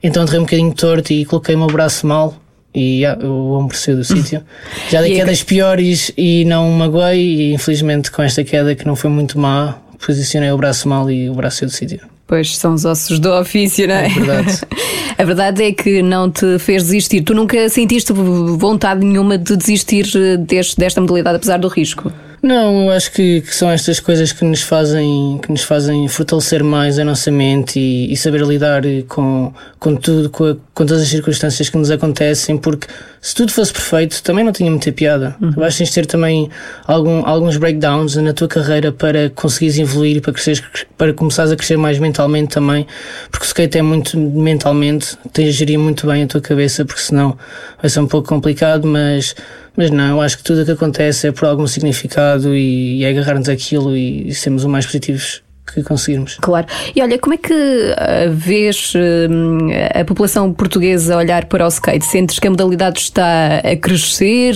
então 0.04 0.26
derrei 0.26 0.40
um 0.40 0.44
bocadinho 0.44 0.74
torto 0.74 1.12
e 1.12 1.26
coloquei 1.26 1.56
o 1.56 1.58
meu 1.58 1.68
braço 1.68 2.06
mal 2.06 2.36
e 2.74 3.02
yeah, 3.02 3.26
o 3.26 3.54
ombro 3.54 3.76
saiu 3.76 3.98
do 3.98 4.04
sítio. 4.04 4.42
Já 4.90 5.02
dei 5.02 5.16
quedas 5.16 5.44
piores 5.44 6.12
e 6.18 6.46
não 6.46 6.70
magoei, 6.72 7.20
e 7.20 7.54
infelizmente 7.54 8.10
com 8.12 8.22
esta 8.22 8.44
queda 8.44 8.74
que 8.76 8.86
não 8.86 8.96
foi 8.96 9.10
muito 9.10 9.38
má, 9.38 9.78
posicionei 10.04 10.52
o 10.52 10.58
braço 10.58 10.88
mal 10.88 11.10
e 11.12 11.30
o 11.30 11.34
braço 11.34 11.58
saiu 11.58 11.70
do 11.70 11.74
sítio. 11.74 12.00
Pois 12.26 12.58
são 12.58 12.74
os 12.74 12.86
ossos 12.86 13.20
do 13.20 13.30
ofício, 13.34 13.88
não 13.88 13.96
é? 13.96 14.06
É 14.06 14.10
verdade. 14.10 14.62
A 15.18 15.24
verdade 15.24 15.64
é 15.64 15.72
que 15.74 16.02
não 16.02 16.32
te 16.32 16.58
fez 16.58 16.84
desistir. 16.84 17.22
Tu 17.22 17.34
nunca 17.34 17.70
sentiste 17.70 18.12
vontade 18.14 19.06
nenhuma 19.06 19.38
de 19.38 19.56
desistir 19.56 20.06
deste, 20.40 20.78
desta 20.78 21.02
modalidade, 21.02 21.36
apesar 21.36 21.58
do 21.58 21.68
risco? 21.68 22.12
Não, 22.42 22.86
eu 22.86 22.92
acho 22.92 23.12
que, 23.12 23.42
que, 23.42 23.54
são 23.54 23.70
estas 23.70 24.00
coisas 24.00 24.34
que 24.34 24.44
nos 24.44 24.64
fazem, 24.64 25.40
que 25.44 25.52
nos 25.52 25.62
fazem 25.62 26.08
fortalecer 26.08 26.64
mais 26.64 26.98
a 26.98 27.06
nossa 27.06 27.30
mente 27.30 27.80
e, 27.80 28.12
e 28.12 28.18
saber 28.18 28.42
lidar 28.42 28.82
com, 29.08 29.54
com 29.80 29.96
tudo, 29.96 30.28
com, 30.32 30.46
a, 30.46 30.56
com, 30.74 30.86
todas 30.86 31.04
as 31.04 31.08
circunstâncias 31.08 31.70
que 31.70 31.78
nos 31.78 31.92
acontecem, 31.92 32.58
porque 32.58 32.88
se 33.22 33.36
tudo 33.36 33.52
fosse 33.52 33.72
perfeito, 33.72 34.24
também 34.24 34.44
não 34.44 34.52
tinha 34.52 34.70
muita 34.70 34.92
piada. 34.92 35.36
Uhum. 35.40 35.52
Vais 35.52 35.78
tens 35.78 35.90
de 35.90 35.94
ter 35.94 36.08
também 36.08 36.50
algum, 36.88 37.24
alguns 37.24 37.56
breakdowns 37.56 38.16
na 38.16 38.34
tua 38.34 38.48
carreira 38.48 38.92
para 38.92 39.30
conseguires 39.30 39.78
evoluir 39.78 40.18
e 40.18 40.22
para, 40.22 40.34
cresceres, 40.34 40.64
para 40.98 41.14
começares 41.14 41.52
a 41.52 41.56
crescer 41.56 41.78
mais 41.78 42.00
mentalmente 42.00 42.56
também, 42.56 42.88
porque 43.30 43.46
o 43.46 43.48
skate 43.48 43.78
é 43.78 43.82
muito 43.84 44.18
mentalmente, 44.18 45.16
tens 45.32 45.46
de 45.46 45.52
gerir 45.52 45.78
muito 45.78 46.08
bem 46.08 46.24
a 46.24 46.28
tua 46.28 46.42
cabeça, 46.42 46.84
porque 46.84 47.02
senão 47.02 47.38
vai 47.80 47.90
ser 47.92 48.00
um 48.00 48.08
pouco 48.08 48.28
complicado, 48.28 48.88
mas 48.88 49.36
mas 49.78 49.90
não, 49.90 50.18
eu 50.18 50.22
acho 50.22 50.38
que 50.38 50.44
tudo 50.44 50.64
o 50.64 50.66
que 50.66 50.72
acontece 50.72 51.28
é 51.28 51.32
por 51.32 51.46
algum 51.46 51.66
significado 51.66 52.54
e, 52.54 52.98
e 52.98 53.04
é 53.06 53.10
agarrar-nos 53.10 53.48
aquilo 53.48 53.96
e, 53.96 54.28
e 54.28 54.34
sermos 54.34 54.66
o 54.66 54.70
mais 54.70 54.86
positivos 54.86 55.42
que 55.66 55.84
conseguirmos. 55.84 56.38
Claro. 56.42 56.68
E 56.96 57.02
olha, 57.02 57.18
como 57.18 57.34
é 57.34 57.38
que 57.38 57.54
uh, 57.54 58.32
vês 58.32 58.94
uh, 58.96 60.00
a 60.00 60.04
população 60.04 60.52
portuguesa 60.54 61.16
olhar 61.16 61.46
para 61.46 61.66
o 61.66 61.68
skate? 61.70 62.06
Sentes 62.06 62.40
que 62.40 62.48
a 62.48 62.52
modalidade 62.52 63.00
está 63.00 63.58
a 63.58 63.76
crescer? 63.78 64.56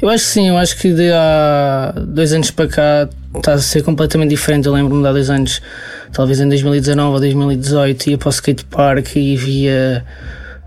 Eu 0.00 0.08
acho 0.08 0.24
que 0.24 0.30
sim, 0.30 0.48
eu 0.48 0.56
acho 0.56 0.76
que 0.78 0.92
de 0.92 1.10
há 1.12 1.94
dois 1.96 2.32
anos 2.32 2.50
para 2.50 2.68
cá 2.68 3.08
está 3.34 3.54
a 3.54 3.58
ser 3.58 3.82
completamente 3.82 4.30
diferente. 4.30 4.66
Eu 4.66 4.72
lembro-me 4.72 5.02
de 5.02 5.08
há 5.08 5.12
dois 5.12 5.30
anos, 5.30 5.60
talvez 6.12 6.40
em 6.40 6.48
2019 6.48 7.14
ou 7.14 7.20
2018, 7.20 8.10
ia 8.10 8.18
para 8.18 8.28
o 8.28 8.30
skate 8.30 8.64
park 8.64 9.16
e 9.16 9.36
via 9.36 10.04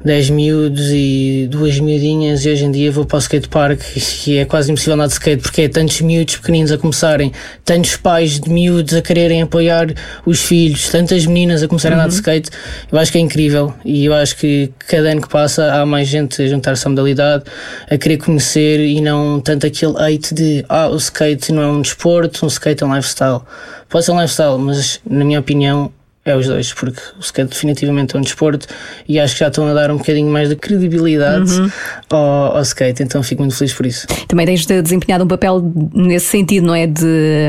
10 0.03 0.29
miúdos 0.31 0.89
e 0.91 1.48
duas 1.50 1.79
miudinhas 1.79 2.43
e 2.46 2.50
hoje 2.50 2.65
em 2.65 2.72
dia 2.72 2.91
vou 2.91 3.05
para 3.05 3.17
o 3.17 3.20
skatepark 3.20 3.79
e 4.27 4.38
é 4.38 4.46
quase 4.46 4.72
impossível 4.72 4.96
andar 4.96 5.08
de 5.08 5.13
skate 5.13 5.41
porque 5.43 5.62
é 5.63 5.70
tantos 5.70 6.01
miúdos 6.01 6.38
pequeninos 6.38 6.72
a 6.72 6.77
começarem, 6.77 7.31
tantos 7.63 7.96
pais 7.98 8.39
de 8.39 8.50
miúdos 8.50 8.96
a 8.96 9.01
quererem 9.01 9.43
apoiar 9.43 9.93
os 10.25 10.41
filhos, 10.41 10.89
tantas 10.89 11.25
meninas 11.25 11.62
a 11.62 11.67
começarem 11.67 11.98
uhum. 11.98 12.01
a 12.01 12.05
andar 12.05 12.10
de 12.10 12.15
uhum. 12.15 12.22
skate. 12.22 12.50
Eu 12.91 12.98
acho 12.98 13.12
que 13.12 13.17
é 13.17 13.22
incrível 13.22 13.74
e 13.86 14.05
eu 14.05 14.13
acho 14.13 14.36
que 14.38 14.72
cada 14.79 15.10
ano 15.10 15.22
que 15.22 15.29
passa 15.29 15.72
há 15.74 15.86
mais 15.86 16.08
gente 16.08 16.41
a 16.41 16.48
juntar-se 16.48 16.86
à 16.88 16.89
modalidade, 16.89 17.43
a 17.89 17.98
querer 17.98 18.17
conhecer 18.17 18.79
e 18.79 19.00
não 19.01 19.39
tanto 19.39 19.67
aquele 19.67 19.93
hate 19.98 20.34
de 20.34 20.65
ah, 20.67 20.89
o 20.89 20.96
skate 20.96 21.51
não 21.51 21.62
é 21.62 21.67
um 21.67 21.81
desporto, 21.81 22.46
um 22.46 22.48
skate 22.48 22.84
é 22.84 22.88
um 22.88 22.96
lifestyle. 22.96 23.41
Pode 23.88 24.05
ser 24.05 24.12
um 24.12 24.22
lifestyle, 24.22 24.58
mas 24.58 25.00
na 25.08 25.24
minha 25.24 25.39
opinião 25.39 25.91
é 26.24 26.36
os 26.36 26.46
dois, 26.46 26.72
porque 26.72 27.01
o 27.18 27.22
skate 27.22 27.50
definitivamente 27.50 28.16
é 28.16 28.20
um 28.20 28.22
desporto 28.22 28.68
e 29.08 29.20
acho 29.20 29.34
que 29.34 29.40
já 29.40 29.48
estão 29.48 29.68
a 29.68 29.74
dar 29.74 29.90
um 29.90 29.98
bocadinho 29.98 30.30
mais 30.30 30.50
de 30.50 30.56
credibilidade 30.56 31.51
uhum. 31.51 31.72
ao, 32.12 32.58
ao, 32.58 32.62
skate, 32.62 33.01
então 33.01 33.24
fico 33.24 33.42
muito 33.42 33.56
feliz 33.56 33.74
por 33.74 33.88
isso. 33.88 34.06
Também 34.28 34.46
tens 34.46 34.66
desempenhado 34.66 35.24
um 35.24 35.28
papel 35.28 35.63
nesse 35.94 36.28
sentido, 36.28 36.68
não 36.68 36.75
é? 36.75 36.86
De 36.86 37.04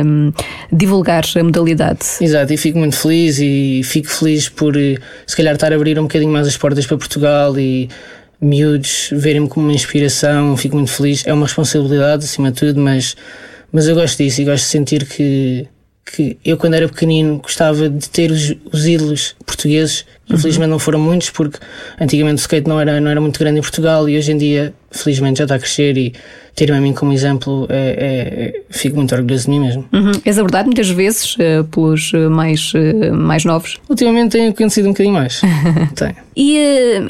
um, 0.07 0.33
divulgar 0.73 1.23
a 1.38 1.45
modalidade. 1.45 2.00
Exato, 2.19 2.50
e 2.50 2.57
fico 2.57 2.79
muito 2.79 2.97
feliz 2.97 3.38
e 3.38 3.83
fico 3.85 4.09
feliz 4.09 4.49
por 4.49 4.75
eh, 4.75 4.97
se 5.26 5.37
calhar 5.37 5.55
estar 5.55 5.71
a 5.71 5.76
abrir 5.76 5.99
um 5.99 6.05
bocadinho 6.05 6.33
mais 6.33 6.47
as 6.47 6.57
portas 6.57 6.87
para 6.87 6.97
Portugal 6.97 7.59
e 7.59 7.91
miúdos 8.41 9.11
verem-me 9.12 9.49
como 9.49 9.67
uma 9.67 9.75
inspiração, 9.75 10.57
fico 10.57 10.76
muito 10.76 10.91
feliz. 10.91 11.26
É 11.26 11.33
uma 11.35 11.45
responsabilidade 11.45 12.25
acima 12.25 12.50
de 12.50 12.59
tudo, 12.59 12.81
mas, 12.81 13.14
mas 13.71 13.87
eu 13.87 13.95
gosto 13.95 14.17
disso 14.17 14.41
e 14.41 14.45
gosto 14.47 14.64
de 14.64 14.71
sentir 14.71 15.05
que 15.05 15.69
que 16.04 16.37
eu, 16.44 16.56
quando 16.56 16.75
era 16.75 16.88
pequenino, 16.88 17.38
gostava 17.38 17.88
de 17.88 18.09
ter 18.09 18.30
os, 18.30 18.54
os 18.73 18.87
ídolos 18.87 19.37
portugueses. 19.47 20.04
Uhum. 20.28 20.37
Infelizmente 20.37 20.71
não 20.71 20.78
foram 20.78 20.99
muitos, 20.99 21.30
porque 21.30 21.59
antigamente 22.00 22.40
o 22.40 22.42
skate 22.42 22.68
não 22.68 22.80
era, 22.80 23.00
não 23.00 23.11
era 23.11 23.21
muito 23.21 23.38
grande 23.38 23.59
em 23.59 23.62
Portugal 23.62 24.09
e 24.09 24.16
hoje 24.16 24.32
em 24.32 24.37
dia, 24.37 24.75
felizmente, 24.90 25.38
já 25.38 25.44
está 25.44 25.54
a 25.54 25.59
crescer 25.59 25.97
e 25.97 26.12
ter-me 26.54 26.76
a 26.76 26.80
mim 26.80 26.92
como 26.92 27.12
exemplo, 27.12 27.66
é, 27.68 27.76
é, 27.76 28.59
é, 28.59 28.62
fico 28.71 28.97
muito 28.97 29.14
orgulhoso 29.14 29.44
de 29.44 29.50
mim 29.50 29.61
mesmo. 29.61 29.85
Uhum. 29.92 30.12
És 30.25 30.38
abordado 30.38 30.66
muitas 30.66 30.90
vezes 30.90 31.37
uh, 31.37 31.64
pelos 31.71 32.12
uh, 32.12 32.30
mais, 32.30 32.73
uh, 32.75 33.14
mais 33.14 33.44
novos? 33.44 33.78
Ultimamente 33.88 34.32
tenho 34.32 34.52
conhecido 34.54 34.88
um 34.88 34.92
bocadinho 34.92 35.14
mais. 35.14 35.40
tenho. 35.94 36.16
E 36.37 36.59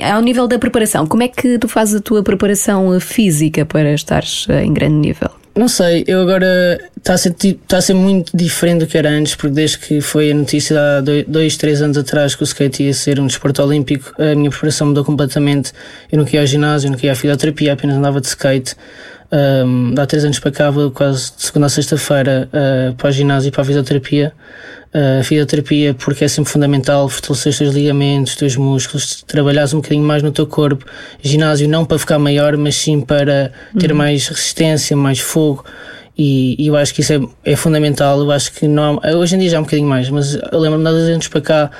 ao 0.02 0.20
nível 0.20 0.46
da 0.46 0.58
preparação, 0.58 1.06
como 1.06 1.22
é 1.22 1.28
que 1.28 1.58
tu 1.58 1.68
fazes 1.68 1.96
a 1.96 2.00
tua 2.00 2.22
preparação 2.22 2.98
física 3.00 3.64
para 3.64 3.92
estares 3.94 4.46
em 4.48 4.72
grande 4.72 4.96
nível? 4.96 5.41
Não 5.54 5.68
sei, 5.68 6.02
eu 6.06 6.22
agora 6.22 6.80
está 6.96 7.12
a, 7.12 7.18
ser, 7.18 7.34
está 7.38 7.76
a 7.76 7.82
ser 7.82 7.92
muito 7.92 8.34
diferente 8.34 8.80
do 8.80 8.86
que 8.86 8.96
era 8.96 9.10
antes, 9.10 9.34
porque 9.34 9.54
desde 9.54 9.78
que 9.78 10.00
foi 10.00 10.30
a 10.30 10.34
notícia 10.34 10.80
há 10.80 11.00
dois, 11.26 11.58
três 11.58 11.82
anos 11.82 11.98
atrás 11.98 12.34
que 12.34 12.42
o 12.42 12.44
skate 12.44 12.84
ia 12.84 12.94
ser 12.94 13.20
um 13.20 13.26
desporto 13.26 13.62
olímpico, 13.62 14.14
a 14.18 14.34
minha 14.34 14.48
preparação 14.48 14.86
mudou 14.86 15.04
completamente. 15.04 15.72
Eu 16.10 16.16
não 16.16 16.24
queria 16.24 16.40
ao 16.40 16.46
ginásio, 16.46 16.86
eu 16.86 16.92
não 16.92 16.96
queria 16.96 17.12
à 17.12 17.14
fisioterapia, 17.14 17.74
apenas 17.74 17.96
andava 17.96 18.18
de 18.18 18.28
skate. 18.28 18.74
Um, 19.30 19.94
há 19.98 20.06
três 20.06 20.24
anos 20.24 20.38
para 20.38 20.50
cá 20.50 20.70
vou 20.70 20.90
quase 20.90 21.32
de 21.36 21.42
segunda 21.42 21.66
a 21.66 21.68
sexta-feira 21.70 22.48
uh, 22.48 22.94
para 22.94 23.08
o 23.08 23.12
ginásio 23.12 23.48
e 23.48 23.50
para 23.50 23.60
a 23.60 23.64
fisioterapia. 23.64 24.32
A 24.94 25.22
fisioterapia 25.24 25.94
porque 25.94 26.24
é 26.24 26.28
sempre 26.28 26.52
fundamental 26.52 27.08
fortalecer 27.08 27.50
os 27.50 27.58
teus 27.58 27.74
ligamentos, 27.74 28.32
os 28.32 28.38
teus 28.38 28.56
músculos, 28.56 29.22
trabalhares 29.26 29.72
um 29.72 29.78
bocadinho 29.78 30.04
mais 30.04 30.22
no 30.22 30.30
teu 30.30 30.46
corpo. 30.46 30.84
Ginásio 31.22 31.68
não 31.68 31.84
para 31.84 31.98
ficar 31.98 32.18
maior, 32.18 32.56
mas 32.58 32.76
sim 32.76 33.00
para 33.00 33.52
ter 33.78 33.90
uhum. 33.90 33.96
mais 33.96 34.28
resistência, 34.28 34.94
mais 34.96 35.18
fogo. 35.18 35.64
E, 36.16 36.62
e, 36.62 36.66
eu 36.66 36.76
acho 36.76 36.92
que 36.92 37.00
isso 37.00 37.12
é, 37.14 37.52
é 37.52 37.56
fundamental. 37.56 38.20
Eu 38.20 38.30
acho 38.30 38.52
que 38.52 38.68
não 38.68 39.00
há, 39.02 39.16
hoje 39.16 39.34
em 39.34 39.38
dia 39.38 39.48
já 39.48 39.56
é 39.56 39.60
um 39.60 39.62
bocadinho 39.62 39.88
mais, 39.88 40.10
mas 40.10 40.34
eu 40.34 40.58
lembro-me 40.58 40.84
dois 40.84 41.08
anos 41.08 41.28
para 41.28 41.40
cá 41.40 41.70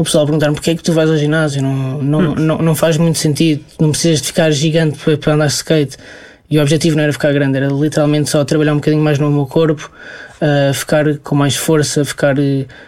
o 0.00 0.04
pessoal 0.04 0.24
perguntar-me 0.24 0.54
porque 0.54 0.70
é 0.70 0.74
que 0.74 0.82
tu 0.82 0.92
vais 0.92 1.10
ao 1.10 1.16
ginásio, 1.16 1.62
não, 1.62 2.02
não, 2.02 2.18
hum. 2.20 2.34
não, 2.36 2.58
não 2.58 2.74
faz 2.74 2.96
muito 2.96 3.18
sentido, 3.18 3.62
não 3.78 3.90
precisas 3.90 4.22
de 4.22 4.28
ficar 4.28 4.50
gigante 4.50 4.98
para, 4.98 5.16
para 5.18 5.34
andar 5.34 5.46
skate. 5.48 5.96
E 6.52 6.58
o 6.58 6.60
objetivo 6.60 6.96
não 6.96 7.04
era 7.04 7.12
ficar 7.14 7.32
grande, 7.32 7.56
era 7.56 7.68
literalmente 7.68 8.28
só 8.28 8.44
trabalhar 8.44 8.74
um 8.74 8.76
bocadinho 8.76 9.02
mais 9.02 9.18
no 9.18 9.30
meu 9.30 9.46
corpo, 9.46 9.90
uh, 10.36 10.74
ficar 10.74 11.16
com 11.20 11.34
mais 11.34 11.56
força, 11.56 12.04
ficar, 12.04 12.36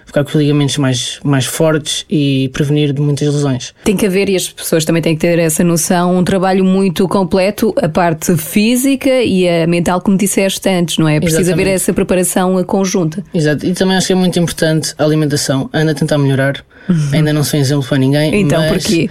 ficar 0.04 0.22
com 0.22 0.28
os 0.28 0.34
ligamentos 0.34 0.76
mais, 0.76 1.18
mais 1.24 1.46
fortes 1.46 2.04
e 2.10 2.50
prevenir 2.52 2.92
de 2.92 3.00
muitas 3.00 3.26
lesões. 3.26 3.74
Tem 3.82 3.96
que 3.96 4.04
haver, 4.04 4.28
e 4.28 4.36
as 4.36 4.46
pessoas 4.46 4.84
também 4.84 5.00
têm 5.00 5.14
que 5.14 5.22
ter 5.22 5.38
essa 5.38 5.64
noção, 5.64 6.14
um 6.14 6.22
trabalho 6.22 6.62
muito 6.62 7.08
completo, 7.08 7.74
a 7.80 7.88
parte 7.88 8.36
física 8.36 9.22
e 9.22 9.48
a 9.48 9.66
mental, 9.66 9.98
como 10.02 10.18
disseste 10.18 10.68
antes, 10.68 10.98
não 10.98 11.08
é? 11.08 11.18
Precisa 11.18 11.40
Exatamente. 11.40 11.68
haver 11.68 11.74
essa 11.74 11.94
preparação 11.94 12.62
conjunta. 12.64 13.24
Exato, 13.32 13.64
e 13.64 13.72
também 13.72 13.96
acho 13.96 14.08
que 14.08 14.12
é 14.12 14.16
muito 14.16 14.38
importante 14.38 14.92
a 14.98 15.04
alimentação. 15.04 15.70
Anda 15.72 15.92
a 15.92 15.94
tentar 15.94 16.18
melhorar, 16.18 16.62
uhum. 16.86 17.08
ainda 17.14 17.32
não 17.32 17.42
sou 17.42 17.58
exemplo 17.58 17.88
para 17.88 17.96
ninguém. 17.96 18.42
Então, 18.42 18.60
mas... 18.60 18.82
porquê? 18.82 19.08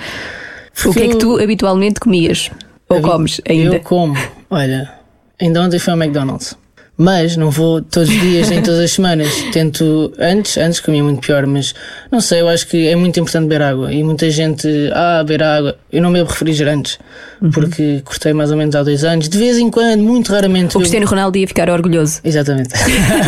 Porque 0.76 0.90
o 0.90 0.94
que 0.94 1.02
é 1.02 1.08
que 1.08 1.18
tu 1.18 1.40
habitualmente 1.42 2.00
comias? 2.00 2.52
Ou 2.90 3.02
comes 3.02 3.42
ainda? 3.50 3.78
Eu 3.78 3.80
como. 3.80 4.16
Olha, 4.54 4.88
ainda 5.42 5.62
ontem 5.62 5.80
foi 5.80 5.94
ao 5.94 6.00
McDonald's. 6.00 6.56
Mas 6.96 7.36
não 7.36 7.50
vou 7.50 7.82
todos 7.82 8.08
os 8.08 8.22
dias, 8.22 8.52
nem 8.52 8.62
todas 8.62 8.80
as 8.80 8.92
semanas. 8.92 9.28
Tento. 9.52 10.14
Antes, 10.20 10.58
antes 10.58 10.80
comia 10.80 11.04
muito 11.04 11.26
pior, 11.26 11.48
mas 11.48 11.74
não 12.12 12.22
sei, 12.22 12.42
eu 12.42 12.48
acho 12.48 12.68
que 12.68 12.88
é 12.88 12.96
muito 12.96 13.20
importante 13.20 13.48
beber 13.48 13.64
água. 13.64 13.92
E 13.92 14.04
muita 14.04 14.30
gente, 14.30 14.68
ah, 14.94 15.24
beber 15.24 15.42
água. 15.44 15.76
Eu 15.92 16.04
não 16.04 16.14
bebo 16.14 16.30
refrigerantes, 16.30 17.00
uhum. 17.42 17.50
porque 17.50 18.02
cortei 18.06 18.32
mais 18.32 18.52
ou 18.52 18.58
menos 18.58 18.76
há 18.76 18.84
dois 18.84 19.04
anos. 19.04 19.28
De 19.28 19.36
vez 19.40 19.58
em 19.58 19.72
quando, 19.72 20.04
muito 20.04 20.32
raramente. 20.32 20.78
O 20.78 20.80
Cristiano 20.80 21.08
Ronaldo 21.08 21.36
ia 21.36 21.48
ficar 21.48 21.68
orgulhoso. 21.68 22.22
Exatamente. 22.24 22.70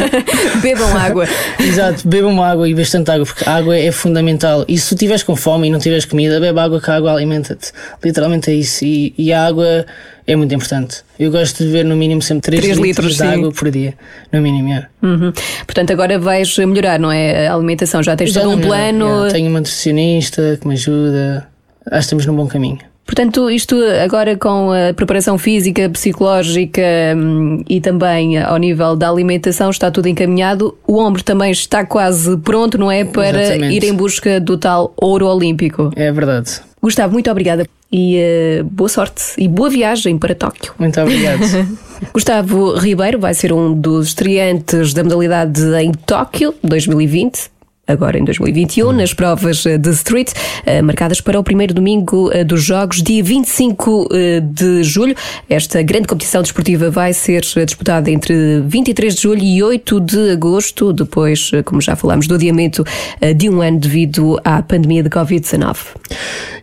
bebam 0.62 0.96
água. 0.96 1.28
Exato, 1.60 2.08
bebam 2.08 2.44
água 2.44 2.70
e 2.70 2.76
bastante 2.76 3.10
água, 3.10 3.26
porque 3.26 3.50
a 3.50 3.56
água 3.56 3.76
é 3.76 3.92
fundamental. 3.92 4.64
E 4.68 4.78
se 4.78 4.90
tu 4.90 5.00
tiveres 5.00 5.24
com 5.24 5.36
fome 5.36 5.70
e 5.70 5.72
não 5.72 5.80
tiveres 5.80 6.06
comida, 6.06 6.40
bebe 6.40 6.60
água, 6.60 6.80
que 6.80 6.92
a 6.92 6.96
água 6.98 7.14
alimenta-te. 7.14 7.72
Literalmente 8.04 8.52
é 8.52 8.54
isso. 8.54 8.86
E, 8.86 9.12
e 9.18 9.34
a 9.34 9.44
água 9.44 9.88
é 10.28 10.36
muito 10.36 10.54
importante. 10.54 11.04
Eu 11.20 11.32
gosto 11.32 11.60
de 11.60 11.66
beber 11.66 11.86
no 11.86 11.96
mínimo 11.96 12.22
sempre 12.22 12.52
3, 12.52 12.62
3 12.64 12.78
litros, 12.78 13.06
litros 13.06 13.18
de 13.18 13.24
água 13.24 13.52
por 13.52 13.70
dia, 13.70 13.94
no 14.32 14.42
mínimo. 14.42 14.74
É. 14.74 14.88
Uhum. 15.02 15.32
Portanto, 15.66 15.92
agora 15.92 16.18
vais 16.18 16.58
melhorar, 16.58 17.00
não 17.00 17.12
é? 17.12 17.48
A 17.48 17.54
alimentação, 17.54 18.02
já 18.02 18.16
tens 18.16 18.32
já 18.32 18.42
todo 18.42 18.58
um 18.58 18.62
plano. 18.62 19.30
Tenho 19.32 19.50
uma 19.50 19.60
nutricionista 19.60 20.58
que 20.60 20.68
me 20.68 20.74
ajuda, 20.74 21.48
acho 21.86 21.92
que 21.92 22.00
estamos 22.00 22.26
num 22.26 22.36
bom 22.36 22.48
caminho. 22.48 22.80
Portanto, 23.06 23.52
isto 23.52 23.76
agora 24.04 24.36
com 24.36 24.72
a 24.72 24.92
preparação 24.92 25.38
física, 25.38 25.88
psicológica 25.92 26.82
hum, 27.16 27.64
e 27.70 27.80
também 27.80 28.40
ao 28.40 28.58
nível 28.58 28.96
da 28.96 29.08
alimentação 29.08 29.70
está 29.70 29.92
tudo 29.92 30.08
encaminhado. 30.08 30.76
O 30.88 30.98
ombro 30.98 31.24
também 31.24 31.52
está 31.52 31.86
quase 31.86 32.36
pronto, 32.38 32.80
não 32.80 32.92
é? 32.92 33.06
Para 33.06 33.44
Exatamente. 33.44 33.76
ir 33.76 33.84
em 33.84 33.94
busca 33.94 34.40
do 34.40 34.58
tal 34.58 34.92
ouro 34.98 35.28
olímpico. 35.28 35.92
É 35.96 36.12
verdade. 36.12 36.60
Gustavo, 36.82 37.14
muito 37.14 37.30
obrigada 37.30 37.68
e 37.92 38.18
uh, 38.62 38.64
boa 38.64 38.90
sorte 38.90 39.22
e 39.38 39.48
boa 39.48 39.70
viagem 39.70 40.18
para 40.18 40.36
Tóquio. 40.36 40.74
Muito 40.80 41.00
obrigado. 41.00 41.42
Gustavo 42.14 42.76
Ribeiro 42.78 43.20
vai 43.20 43.34
ser 43.34 43.54
um 43.54 43.74
dos 43.74 44.08
estreantes 44.08 44.94
da 44.94 45.04
modalidade 45.04 45.62
em 45.82 45.92
Tóquio 45.92 46.54
2020 46.64 47.55
agora 47.88 48.18
em 48.18 48.24
2021, 48.24 48.92
nas 48.92 49.14
provas 49.14 49.66
eh, 49.66 49.78
de 49.78 49.90
street, 49.92 50.32
eh, 50.66 50.82
marcadas 50.82 51.22
para 51.22 51.40
o 51.40 51.44
primeiro 51.44 51.74
domingo 51.74 52.32
eh, 52.32 52.44
dos 52.44 52.64
Jogos, 52.64 53.02
dia 53.04 53.24
25 53.24 54.10
de 54.44 54.84
julho. 54.84 55.16
Esta 55.50 55.82
grande 55.82 56.08
competição 56.08 56.42
desportiva 56.42 56.90
vai 56.90 57.14
ser 57.14 57.42
disputada 57.42 58.10
entre 58.10 58.62
23 58.62 59.16
de 59.16 59.22
julho 59.22 59.44
e 59.44 59.62
8 59.62 60.00
de 60.00 60.32
agosto, 60.32 60.92
depois, 60.92 61.52
como 61.66 61.82
já 61.82 61.96
falámos, 61.96 62.28
do 62.28 62.36
adiamento 62.36 62.84
de 63.36 63.50
um 63.50 63.62
ano 63.62 63.80
devido 63.80 64.40
à 64.44 64.62
pandemia 64.62 65.04
de 65.04 65.10
Covid-19. 65.10 65.78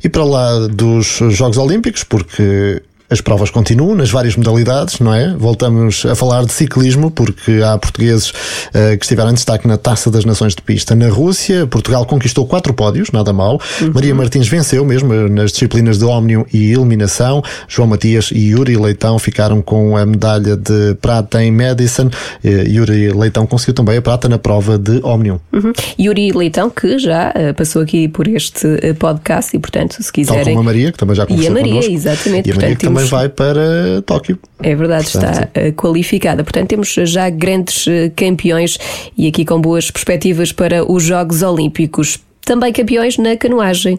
E 0.02 0.08
para 0.08 0.24
lá 0.24 0.66
dos 0.68 1.20
Jogos 1.30 1.58
Olímpicos, 1.58 2.04
porque 2.04 2.82
as 3.12 3.20
provas 3.20 3.50
continuam 3.50 3.94
nas 3.94 4.10
várias 4.10 4.34
modalidades, 4.36 4.98
não 4.98 5.12
é? 5.14 5.34
Voltamos 5.36 6.06
a 6.06 6.14
falar 6.14 6.44
de 6.46 6.52
ciclismo, 6.52 7.10
porque 7.10 7.60
há 7.62 7.76
portugueses 7.76 8.30
uh, 8.30 8.96
que 8.98 9.04
estiveram 9.04 9.30
em 9.30 9.34
destaque 9.34 9.68
na 9.68 9.76
Taça 9.76 10.10
das 10.10 10.24
Nações 10.24 10.54
de 10.54 10.62
Pista 10.62 10.94
na 10.94 11.08
Rússia. 11.08 11.66
Portugal 11.66 12.06
conquistou 12.06 12.46
quatro 12.46 12.72
pódios, 12.72 13.10
nada 13.12 13.32
mal. 13.32 13.60
Uhum. 13.80 13.92
Maria 13.92 14.14
Martins 14.14 14.48
venceu 14.48 14.82
mesmo 14.84 15.12
nas 15.28 15.52
disciplinas 15.52 15.98
de 15.98 16.06
Omnium 16.06 16.46
e 16.52 16.72
Eliminação. 16.72 17.42
João 17.68 17.86
Matias 17.86 18.30
e 18.32 18.48
Yuri 18.48 18.76
Leitão 18.76 19.18
ficaram 19.18 19.60
com 19.60 19.94
a 19.96 20.06
medalha 20.06 20.56
de 20.56 20.94
prata 21.00 21.44
em 21.44 21.52
Madison. 21.52 22.06
Uh, 22.42 22.48
Yuri 22.66 23.12
Leitão 23.12 23.46
conseguiu 23.46 23.74
também 23.74 23.98
a 23.98 24.02
prata 24.02 24.26
na 24.26 24.38
prova 24.38 24.78
de 24.78 25.00
Omnium. 25.04 25.38
Uhum. 25.52 25.72
Yuri 26.00 26.32
Leitão, 26.32 26.70
que 26.70 26.98
já 26.98 27.30
uh, 27.30 27.54
passou 27.54 27.82
aqui 27.82 28.08
por 28.08 28.26
este 28.26 28.66
podcast 28.98 29.54
e, 29.54 29.58
portanto, 29.58 30.02
se 30.02 30.10
quiserem. 30.10 30.44
Tal 30.44 30.52
como 30.54 30.60
a 30.60 30.64
Maria, 30.64 30.90
que 30.92 30.98
também 30.98 31.14
já 31.14 31.26
conversou 31.26 31.44
E 31.44 31.50
a 31.50 31.54
Maria, 31.54 31.72
connosco. 31.72 31.92
exatamente. 31.92 32.48
E 32.48 32.52
a 32.52 32.54
Maria, 32.54 32.70
portanto, 32.70 32.86
também 33.02 33.10
vai 33.10 33.28
para 33.28 34.02
Tóquio. 34.06 34.38
É 34.62 34.74
verdade, 34.74 35.10
Portanto, 35.10 35.32
está 35.32 35.60
uh, 35.60 35.72
qualificada. 35.72 36.44
Portanto, 36.44 36.68
temos 36.68 36.92
já 36.92 37.28
grandes 37.30 37.86
uh, 37.86 38.10
campeões 38.16 38.78
e 39.16 39.26
aqui 39.26 39.44
com 39.44 39.60
boas 39.60 39.90
perspectivas 39.90 40.52
para 40.52 40.90
os 40.90 41.02
Jogos 41.02 41.42
Olímpicos. 41.42 42.18
Também 42.44 42.72
campeões 42.72 43.18
na 43.18 43.36
canoagem 43.36 43.98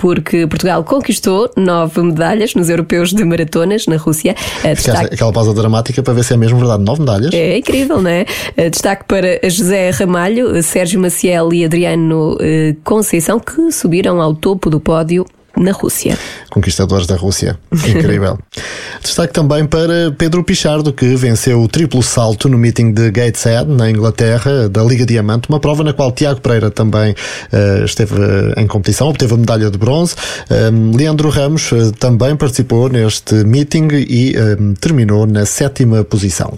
porque 0.00 0.46
Portugal 0.46 0.84
conquistou 0.84 1.50
nove 1.56 2.00
medalhas 2.00 2.54
nos 2.54 2.70
europeus 2.70 3.12
de 3.12 3.24
maratonas 3.24 3.88
na 3.88 3.96
Rússia. 3.96 4.36
Destaque... 4.62 5.14
Aquela 5.14 5.32
pausa 5.32 5.52
dramática 5.52 6.00
para 6.04 6.14
ver 6.14 6.22
se 6.22 6.34
é 6.34 6.36
mesmo 6.36 6.56
verdade, 6.56 6.84
nove 6.84 7.00
medalhas. 7.00 7.34
É 7.34 7.58
incrível, 7.58 8.00
não 8.00 8.08
é? 8.08 8.24
Destaque 8.70 9.04
para 9.08 9.40
José 9.50 9.90
Ramalho, 9.90 10.62
Sérgio 10.62 11.00
Maciel 11.00 11.52
e 11.52 11.64
Adriano 11.64 12.38
eh, 12.40 12.76
Conceição, 12.84 13.40
que 13.40 13.72
subiram 13.72 14.22
ao 14.22 14.34
topo 14.34 14.70
do 14.70 14.78
pódio 14.78 15.26
na 15.58 15.72
Rússia. 15.72 16.18
Conquistadores 16.50 17.06
da 17.06 17.16
Rússia. 17.16 17.58
Incrível. 17.72 18.38
Destaque 19.02 19.32
também 19.32 19.66
para 19.66 20.12
Pedro 20.16 20.42
Pichardo, 20.42 20.92
que 20.92 21.14
venceu 21.14 21.62
o 21.62 21.68
triplo 21.68 22.02
salto 22.02 22.48
no 22.48 22.58
meeting 22.58 22.92
de 22.92 23.10
Gateshead, 23.10 23.70
na 23.70 23.90
Inglaterra, 23.90 24.68
da 24.68 24.82
Liga 24.82 25.06
Diamante, 25.06 25.48
uma 25.48 25.60
prova 25.60 25.84
na 25.84 25.92
qual 25.92 26.12
Tiago 26.12 26.40
Pereira 26.40 26.70
também 26.70 27.12
uh, 27.12 27.84
esteve 27.84 28.14
em 28.56 28.66
competição, 28.66 29.08
obteve 29.08 29.34
a 29.34 29.36
medalha 29.36 29.70
de 29.70 29.78
bronze. 29.78 30.14
Um, 30.50 30.96
Leandro 30.96 31.28
Ramos 31.28 31.70
uh, 31.72 31.92
também 31.92 32.36
participou 32.36 32.88
neste 32.88 33.34
meeting 33.44 33.88
e 33.92 34.34
um, 34.38 34.74
terminou 34.74 35.26
na 35.26 35.46
sétima 35.46 36.04
posição. 36.04 36.56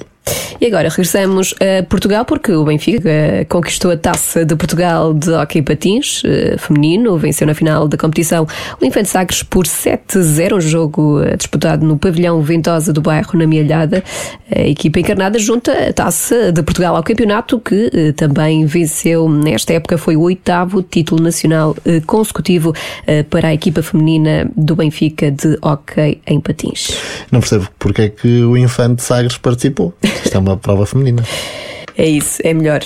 E 0.61 0.67
agora 0.67 0.91
regressamos 0.91 1.55
a 1.59 1.83
Portugal 1.85 2.27
porque 2.27 2.53
o 2.53 2.65
Benfica 2.65 3.09
eh, 3.09 3.47
conquistou 3.49 3.91
a 3.91 3.97
taça 3.97 4.45
de 4.45 4.55
Portugal 4.55 5.15
de 5.15 5.31
hockey 5.31 5.63
patins 5.63 6.23
eh, 6.23 6.57
feminino, 6.59 7.17
venceu 7.17 7.47
na 7.47 7.55
final 7.55 7.89
da 7.89 7.97
competição 7.97 8.47
o 8.79 8.85
Infante 8.85 9.09
Sagres 9.09 9.43
por 9.43 9.65
7-0, 9.65 10.57
um 10.57 10.61
jogo 10.61 11.23
eh, 11.23 11.35
disputado 11.35 11.87
no 11.87 11.97
pavilhão 11.97 12.43
Ventosa 12.43 12.93
do 12.93 13.01
bairro 13.01 13.39
na 13.39 13.47
Mielhada. 13.47 14.05
A 14.55 14.61
equipa 14.61 15.01
encarnada 15.01 15.39
junta 15.39 15.73
a 15.89 15.93
taça 15.95 16.53
de 16.53 16.63
Portugal 16.63 16.95
ao 16.95 17.03
campeonato 17.03 17.59
que 17.59 18.13
também 18.17 18.67
venceu 18.67 19.31
nesta 19.31 19.73
época 19.73 19.97
foi 19.97 20.15
o 20.15 20.23
oitavo 20.23 20.83
título 20.83 21.23
nacional 21.23 21.75
consecutivo 22.05 22.75
para 23.31 23.49
a 23.49 23.55
equipa 23.55 23.81
feminina 23.83 24.51
do 24.57 24.75
Benfica 24.75 25.31
de 25.31 25.57
hockey 25.63 26.21
em 26.27 26.41
patins. 26.41 26.99
Não 27.31 27.41
percebo 27.41 27.69
porque 27.79 28.03
é 28.03 28.09
que 28.09 28.43
o 28.43 28.57
Infante 28.57 29.03
Sagres 29.03 29.39
participou. 29.39 29.95
Isto 30.25 30.37
é 30.37 30.39
uma 30.39 30.57
prova 30.57 30.87
feminina. 30.87 31.23
É 31.97 32.07
isso, 32.07 32.41
é 32.45 32.55
melhor. 32.55 32.81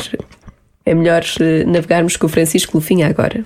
É 0.86 0.94
melhor 0.94 1.22
eh, 1.40 1.64
navegarmos 1.64 2.16
com 2.16 2.26
o 2.26 2.28
Francisco 2.28 2.76
Lufinha 2.76 3.08
agora. 3.08 3.44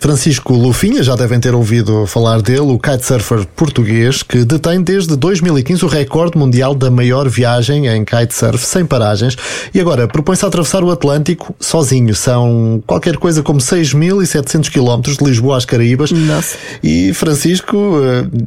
Francisco 0.00 0.54
Lufinha, 0.54 1.02
já 1.02 1.16
devem 1.16 1.40
ter 1.40 1.54
ouvido 1.54 2.06
falar 2.06 2.40
dele, 2.40 2.72
o 2.72 2.78
kitesurfer 2.78 3.46
português 3.56 4.22
que 4.22 4.44
detém 4.44 4.82
desde 4.82 5.16
2015 5.16 5.84
o 5.84 5.88
recorde 5.88 6.38
mundial 6.38 6.74
da 6.74 6.90
maior 6.90 7.28
viagem 7.28 7.86
em 7.86 8.04
kitesurf 8.04 8.58
sem 8.58 8.86
paragens 8.86 9.36
e 9.74 9.80
agora 9.80 10.06
propõe-se 10.06 10.44
a 10.44 10.48
atravessar 10.48 10.84
o 10.84 10.90
Atlântico 10.90 11.54
sozinho. 11.58 12.14
São 12.14 12.82
qualquer 12.86 13.16
coisa 13.16 13.42
como 13.42 13.58
6.700 13.58 14.70
km 14.70 15.02
de 15.18 15.24
Lisboa 15.24 15.56
às 15.56 15.64
Caraíbas. 15.64 16.12
Nossa. 16.12 16.58
E 16.82 17.12
Francisco, 17.12 17.76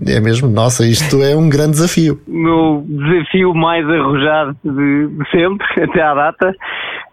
eh, 0.06 0.16
é 0.18 0.20
mesmo, 0.22 0.50
nossa, 0.50 0.86
isto 0.86 1.22
é 1.22 1.36
um 1.36 1.50
grande 1.50 1.72
desafio. 1.72 2.20
O 2.28 2.32
meu 2.32 2.86
desafio 2.88 3.54
mais 3.54 3.86
arrojado 3.88 4.56
de, 4.64 5.08
de 5.08 5.32
sempre, 5.32 5.66
até 5.84 6.02
à 6.02 6.14
data, 6.14 6.56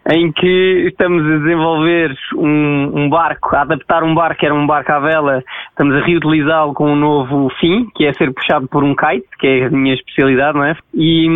em 0.07 0.31
que 0.31 0.87
estamos 0.87 1.23
a 1.23 1.37
desenvolver 1.37 2.15
um, 2.35 2.91
um, 2.95 3.09
barco, 3.09 3.55
a 3.55 3.61
adaptar 3.61 4.03
um 4.03 4.15
barco 4.15 4.39
que 4.39 4.45
era 4.45 4.55
um 4.55 4.65
barco 4.65 4.91
à 4.91 4.99
vela, 4.99 5.43
estamos 5.69 5.95
a 5.95 6.05
reutilizá-lo 6.05 6.73
com 6.73 6.91
um 6.91 6.95
novo 6.95 7.49
fim, 7.59 7.87
que 7.95 8.05
é 8.05 8.13
ser 8.13 8.33
puxado 8.33 8.67
por 8.67 8.83
um 8.83 8.95
kite, 8.95 9.27
que 9.39 9.47
é 9.47 9.65
a 9.65 9.69
minha 9.69 9.93
especialidade, 9.93 10.57
não 10.57 10.63
é? 10.63 10.75
E, 10.93 11.27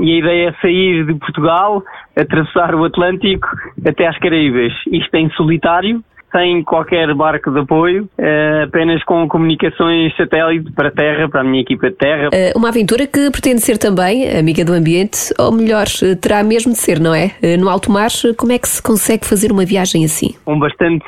e 0.00 0.12
a 0.12 0.18
ideia 0.18 0.48
é 0.50 0.60
sair 0.60 1.04
de 1.06 1.14
Portugal, 1.14 1.82
atravessar 2.16 2.74
o 2.74 2.84
Atlântico 2.84 3.48
até 3.84 4.06
às 4.06 4.18
Caraíbas. 4.18 4.72
Isto 4.86 5.14
em 5.16 5.30
solitário, 5.30 6.02
sem 6.34 6.64
qualquer 6.64 7.14
barco 7.14 7.50
de 7.52 7.60
apoio, 7.60 8.08
eh, 8.18 8.64
apenas 8.64 9.04
com 9.04 9.28
comunicações 9.28 10.14
satélite 10.16 10.72
para 10.72 10.90
terra, 10.90 11.28
para 11.28 11.42
a 11.42 11.44
minha 11.44 11.62
equipa 11.62 11.88
de 11.88 11.96
terra. 11.96 12.30
Eh, 12.32 12.52
uma 12.56 12.70
aventura 12.70 13.06
que 13.06 13.30
pretende 13.30 13.60
ser 13.60 13.78
também 13.78 14.36
amiga 14.36 14.64
do 14.64 14.72
ambiente, 14.72 15.32
ou 15.38 15.52
melhor, 15.52 15.86
eh, 16.02 16.16
terá 16.16 16.42
mesmo 16.42 16.72
de 16.72 16.78
ser, 16.78 16.98
não 16.98 17.14
é? 17.14 17.30
No 17.56 17.68
alto 17.68 17.92
mar, 17.92 18.08
como 18.36 18.52
é 18.52 18.58
que 18.58 18.68
se 18.68 18.82
consegue 18.82 19.24
fazer 19.24 19.52
uma 19.52 19.64
viagem 19.64 20.04
assim? 20.04 20.34
Com 20.44 20.58
bastante 20.58 21.04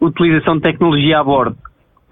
utilização 0.00 0.56
de 0.56 0.62
tecnologia 0.62 1.18
a 1.18 1.24
bordo 1.24 1.56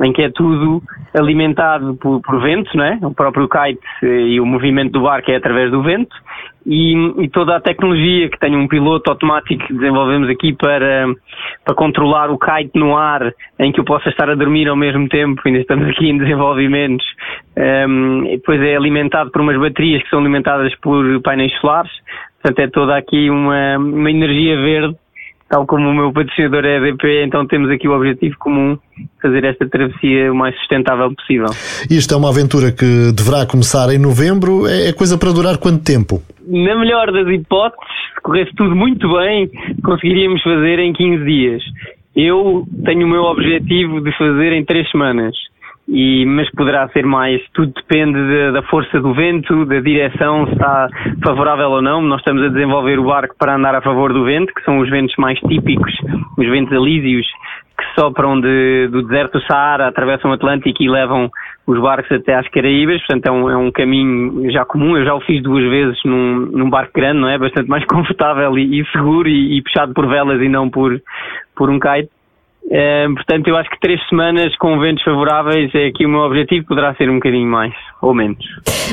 em 0.00 0.12
que 0.12 0.22
é 0.22 0.30
tudo 0.30 0.82
alimentado 1.14 1.96
por, 1.96 2.20
por 2.20 2.40
vento, 2.42 2.76
não 2.76 2.84
é? 2.84 2.98
O 3.02 3.14
próprio 3.14 3.48
kite 3.48 3.80
e 4.02 4.40
o 4.40 4.46
movimento 4.46 4.92
do 4.92 5.02
barco 5.02 5.30
é 5.30 5.36
através 5.36 5.70
do 5.70 5.82
vento 5.82 6.14
e, 6.66 6.94
e, 7.22 7.28
toda 7.28 7.56
a 7.56 7.60
tecnologia 7.60 8.28
que 8.28 8.38
tem 8.40 8.56
um 8.56 8.66
piloto 8.66 9.08
automático 9.08 9.64
que 9.64 9.72
desenvolvemos 9.72 10.28
aqui 10.28 10.52
para, 10.52 11.06
para 11.64 11.74
controlar 11.76 12.28
o 12.28 12.36
kite 12.36 12.72
no 12.74 12.96
ar, 12.96 13.32
em 13.60 13.70
que 13.70 13.78
eu 13.78 13.84
possa 13.84 14.08
estar 14.08 14.28
a 14.28 14.34
dormir 14.34 14.68
ao 14.68 14.74
mesmo 14.74 15.08
tempo, 15.08 15.40
ainda 15.46 15.60
estamos 15.60 15.88
aqui 15.88 16.08
em 16.08 16.18
desenvolvimentos, 16.18 17.06
um, 17.56 18.24
e 18.26 18.36
depois 18.36 18.60
é 18.60 18.74
alimentado 18.74 19.30
por 19.30 19.42
umas 19.42 19.56
baterias 19.56 20.02
que 20.02 20.10
são 20.10 20.18
alimentadas 20.18 20.74
por 20.80 21.04
painéis 21.22 21.56
solares, 21.60 21.92
portanto 22.42 22.58
é 22.58 22.68
toda 22.68 22.96
aqui 22.96 23.30
uma, 23.30 23.78
uma 23.78 24.10
energia 24.10 24.56
verde 24.56 24.96
tal 25.48 25.66
como 25.66 25.88
o 25.88 25.94
meu 25.94 26.12
patrocinador 26.12 26.64
é 26.64 26.78
a 26.78 26.88
EDP, 26.88 27.24
então 27.24 27.46
temos 27.46 27.70
aqui 27.70 27.88
o 27.88 27.96
objetivo 27.96 28.36
comum, 28.38 28.78
fazer 29.22 29.44
esta 29.44 29.68
travessia 29.68 30.32
o 30.32 30.34
mais 30.34 30.56
sustentável 30.58 31.12
possível. 31.14 31.48
Isto 31.90 32.14
é 32.14 32.16
uma 32.16 32.30
aventura 32.30 32.72
que 32.72 33.12
deverá 33.12 33.46
começar 33.46 33.92
em 33.92 33.98
novembro, 33.98 34.66
é, 34.66 34.88
é 34.88 34.92
coisa 34.92 35.16
para 35.16 35.32
durar 35.32 35.58
quanto 35.58 35.84
tempo? 35.84 36.22
Na 36.46 36.76
melhor 36.76 37.12
das 37.12 37.28
hipóteses, 37.28 37.84
se 38.14 38.20
corresse 38.22 38.52
tudo 38.56 38.74
muito 38.74 39.12
bem, 39.12 39.50
conseguiríamos 39.84 40.42
fazer 40.42 40.78
em 40.78 40.92
15 40.92 41.24
dias. 41.24 41.62
Eu 42.14 42.66
tenho 42.84 43.06
o 43.06 43.10
meu 43.10 43.22
objetivo 43.24 44.00
de 44.00 44.10
fazer 44.16 44.52
em 44.52 44.64
3 44.64 44.90
semanas 44.90 45.36
e, 45.88 46.26
mas 46.26 46.50
poderá 46.50 46.88
ser 46.88 47.06
mais, 47.06 47.40
tudo 47.54 47.72
depende 47.74 48.18
de, 48.18 48.52
da 48.52 48.62
força 48.62 49.00
do 49.00 49.14
vento, 49.14 49.64
da 49.66 49.80
direção, 49.80 50.46
se 50.46 50.52
está 50.52 50.88
favorável 51.24 51.70
ou 51.70 51.82
não. 51.82 52.02
Nós 52.02 52.20
estamos 52.20 52.42
a 52.42 52.48
desenvolver 52.48 52.98
o 52.98 53.04
barco 53.04 53.34
para 53.38 53.54
andar 53.54 53.74
a 53.74 53.82
favor 53.82 54.12
do 54.12 54.24
vento, 54.24 54.52
que 54.52 54.64
são 54.64 54.78
os 54.78 54.90
ventos 54.90 55.14
mais 55.16 55.38
típicos, 55.40 55.92
os 56.36 56.46
ventos 56.48 56.76
alísios, 56.76 57.26
que 57.78 58.00
sopram 58.00 58.40
de, 58.40 58.88
do 58.90 59.02
deserto 59.02 59.38
Saara, 59.46 59.86
atravessam 59.86 60.30
o 60.30 60.34
Atlântico 60.34 60.82
e 60.82 60.88
levam 60.88 61.30
os 61.66 61.78
barcos 61.80 62.10
até 62.10 62.34
às 62.34 62.48
Caraíbas, 62.48 62.98
portanto 63.00 63.26
é 63.26 63.30
um, 63.30 63.50
é 63.50 63.56
um 63.56 63.70
caminho 63.70 64.50
já 64.50 64.64
comum, 64.64 64.96
eu 64.96 65.04
já 65.04 65.14
o 65.14 65.20
fiz 65.20 65.42
duas 65.42 65.64
vezes 65.64 65.98
num, 66.04 66.46
num 66.52 66.70
barco 66.70 66.92
grande, 66.94 67.20
não 67.20 67.28
é? 67.28 67.36
Bastante 67.36 67.68
mais 67.68 67.84
confortável 67.86 68.56
e, 68.58 68.80
e 68.80 68.86
seguro 68.92 69.28
e, 69.28 69.58
e 69.58 69.62
puxado 69.62 69.92
por 69.92 70.08
velas 70.08 70.40
e 70.40 70.48
não 70.48 70.70
por, 70.70 71.00
por 71.54 71.68
um 71.68 71.78
kite. 71.78 72.10
É, 72.70 73.06
portanto, 73.08 73.46
eu 73.48 73.56
acho 73.56 73.70
que 73.70 73.78
três 73.80 74.00
semanas 74.08 74.54
com 74.56 74.78
ventos 74.80 75.02
favoráveis 75.04 75.72
é 75.74 75.86
aqui 75.86 76.04
o 76.04 76.08
meu 76.08 76.20
objetivo, 76.20 76.66
poderá 76.66 76.94
ser 76.96 77.08
um 77.08 77.14
bocadinho 77.14 77.48
mais 77.48 77.72
ou 78.02 78.12
menos. 78.12 78.44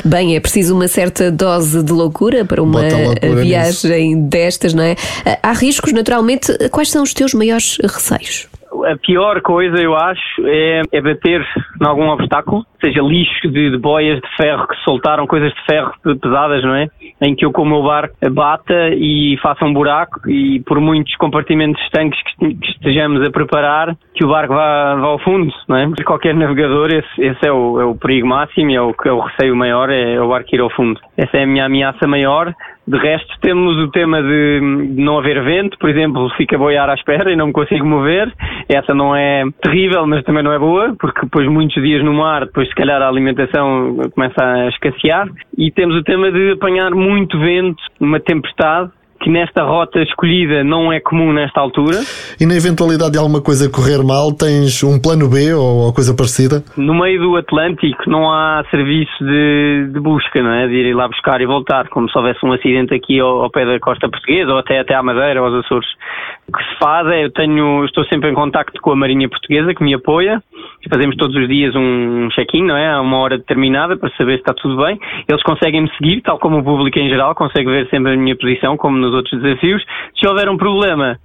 Bem, 0.06 0.36
é 0.36 0.40
preciso 0.40 0.76
uma 0.76 0.88
certa 0.88 1.32
dose 1.32 1.84
de 1.84 1.92
loucura 1.92 2.46
para 2.46 2.62
uma 2.62 2.82
loucura 2.82 3.36
viagem 3.42 4.16
nisso. 4.16 4.30
destas, 4.30 4.74
não 4.74 4.84
é? 4.84 4.96
Há 5.42 5.54
riscos, 5.54 5.92
naturalmente. 5.92 6.52
Quais 6.70 6.90
são 6.92 7.04
os 7.04 7.14
teus 7.14 7.34
maiores 7.34 7.78
receios? 7.82 8.48
A 8.86 8.98
pior 8.98 9.42
coisa, 9.42 9.82
eu 9.82 9.96
acho, 9.96 10.46
é, 10.46 10.82
é 10.92 11.02
bater 11.02 11.46
em 11.82 11.86
algum 11.86 12.10
obstáculo, 12.10 12.66
seja 12.84 13.02
lixo 13.02 13.50
de, 13.50 13.72
de, 13.72 13.78
boias 13.78 14.20
de 14.20 14.36
ferro 14.36 14.68
que 14.68 14.76
soltaram, 14.84 15.28
coisas 15.28 15.54
de 15.54 15.66
ferro 15.66 15.94
pesadas, 16.22 16.64
não 16.64 16.76
é? 16.76 16.88
Em 17.22 17.36
que 17.36 17.46
eu 17.46 17.52
com 17.52 17.62
o 17.62 17.66
meu 17.66 17.84
barco 17.84 18.16
bata 18.32 18.90
e 18.94 19.38
faça 19.42 19.66
um 19.66 19.74
buraco 19.74 20.28
e 20.30 20.62
por 20.62 20.80
muitos 20.80 21.16
compartimentos 21.16 21.82
estanques 21.84 22.20
que, 22.24 22.56
que 22.56 22.70
estejamos 22.72 23.26
a 23.26 23.32
preparar, 23.32 23.96
que 24.14 24.26
o 24.26 24.30
barco 24.30 24.54
vá, 24.54 24.96
vá 24.96 25.08
ao 25.08 25.20
fundo, 25.20 25.54
não 25.68 25.78
é? 25.78 25.88
Porque 25.88 26.04
qualquer 26.04 26.36
navegador, 26.36 26.90
esse, 26.92 27.22
esse 27.22 27.48
é, 27.48 27.52
o, 27.52 27.80
é 27.80 27.86
o 27.86 27.96
perigo 27.96 28.28
máximo, 28.28 28.72
é 28.72 28.82
o, 28.82 28.94
é 29.06 29.12
o 29.12 29.20
receio 29.20 29.56
maior, 29.56 29.90
é 29.90 30.20
o 30.20 30.30
barco 30.30 30.54
ir 30.54 30.62
ao 30.62 30.70
fundo. 30.70 31.00
Essa 31.18 31.38
é 31.38 31.44
a 31.44 31.48
minha 31.48 31.66
ameaça 31.66 32.08
maior. 32.08 32.54
De 32.86 32.98
resto, 32.98 33.34
temos 33.40 33.78
o 33.78 33.90
tema 33.92 34.22
de, 34.22 34.60
de, 34.60 35.02
não 35.02 35.18
haver 35.18 35.42
vento, 35.42 35.78
por 35.80 35.90
exemplo, 35.90 36.30
fica 36.36 36.58
a 36.58 36.60
boiar 36.60 36.90
à 36.90 36.94
espera 36.94 37.32
e 37.32 37.36
não 37.36 37.48
me 37.48 37.54
consigo 37.54 37.86
mover. 37.86 38.32
Essa 38.68 38.94
não 38.94 39.16
é 39.16 39.46
terrível, 39.62 40.06
mas 40.06 40.24
também 40.26 40.44
não 40.44 40.52
é 40.52 40.60
boa, 40.60 40.94
porque 41.00 41.22
depois 41.22 41.48
muitos 41.48 41.82
dias 41.82 42.04
no 42.04 42.14
mar, 42.14 42.46
depois 42.46 42.68
se 42.68 42.76
calhar 42.76 43.02
a 43.02 43.08
alimentação 43.08 43.96
começa 44.14 44.44
a 44.44 44.68
escassear. 44.68 45.30
E 45.58 45.72
temos 45.72 45.96
o 45.96 46.04
tema 46.04 46.30
de 46.30 46.52
apanhar 46.52 46.92
muito 46.92 47.40
vento, 47.40 47.82
uma 48.02 48.20
tempestade, 48.20 48.92
que 49.24 49.30
nesta 49.30 49.64
rota 49.64 50.02
escolhida 50.02 50.64
não 50.64 50.92
é 50.92 51.00
comum 51.00 51.32
nesta 51.32 51.60
altura. 51.62 52.04
E 52.40 52.46
na 52.46 52.56
eventualidade 52.56 53.14
de 53.14 53.18
alguma 53.18 53.42
coisa 53.42 53.72
correr 53.72 54.04
mal, 54.04 54.34
tens 54.34 54.84
um 54.84 55.00
plano 55.00 55.30
B 55.30 55.54
ou 55.54 55.94
coisa 55.94 56.14
parecida? 56.14 56.62
No 56.76 56.94
meio 56.94 57.22
do 57.22 57.38
Atlântico 57.38 58.10
não 58.10 58.30
há 58.30 58.64
serviço 58.70 59.24
de, 59.24 59.90
de 59.94 60.00
busca, 60.00 60.44
não 60.44 60.52
é? 60.52 60.68
De 60.68 60.74
ir 60.74 60.94
lá 60.94 61.08
buscar 61.08 61.40
e 61.40 61.46
voltar, 61.46 61.88
como 61.88 62.10
se 62.10 62.18
houvesse 62.18 62.46
um 62.46 62.52
acidente 62.52 62.94
aqui 62.94 63.20
ao, 63.20 63.44
ao 63.44 63.50
pé 63.50 63.66
da 63.66 63.80
costa 63.80 64.10
portuguesa 64.10 64.52
ou 64.52 64.58
até, 64.58 64.80
até 64.80 64.94
à 64.94 65.02
Madeira 65.02 65.42
ou 65.42 65.48
aos 65.48 65.66
Açores. 65.66 65.88
Que 66.46 66.64
se 66.64 66.80
faz 66.80 67.08
é, 67.08 67.26
eu 67.26 67.32
tenho, 67.32 67.86
estou 67.86 68.04
sempre 68.06 68.30
em 68.30 68.34
contacto 68.34 68.80
com 68.82 68.92
a 68.92 68.96
Marinha 68.96 69.30
Portuguesa 69.30 69.74
que 69.74 69.84
me 69.84 69.94
apoia 69.94 70.42
fazemos 70.90 71.16
todos 71.16 71.36
os 71.36 71.48
dias 71.48 71.76
um 71.76 72.30
check-in, 72.30 72.64
não 72.64 72.78
é? 72.78 72.92
A 72.92 73.02
uma 73.02 73.18
hora 73.18 73.38
determinada 73.38 73.98
para 73.98 74.10
saber 74.12 74.34
se 74.34 74.40
está 74.40 74.54
tudo 74.54 74.78
bem. 74.84 75.00
Eles 75.28 75.42
conseguem 75.44 75.82
me 75.82 75.92
seguir, 75.98 76.22
tal 76.22 76.40
como 76.40 76.60
o 76.60 76.64
público 76.64 77.00
em 77.00 77.10
geral, 77.10 77.36
consegue 77.36 77.70
ver 77.70 77.88
sempre 77.90 78.14
a 78.14 78.18
minha 78.18 78.36
posição, 78.36 78.78
como 78.78 78.98
nos 78.98 79.14
outros 79.14 79.42
desafios. 79.42 79.84
Se 80.20 80.28
houver 80.28 80.50
um 80.50 80.58
problema, 80.58 81.18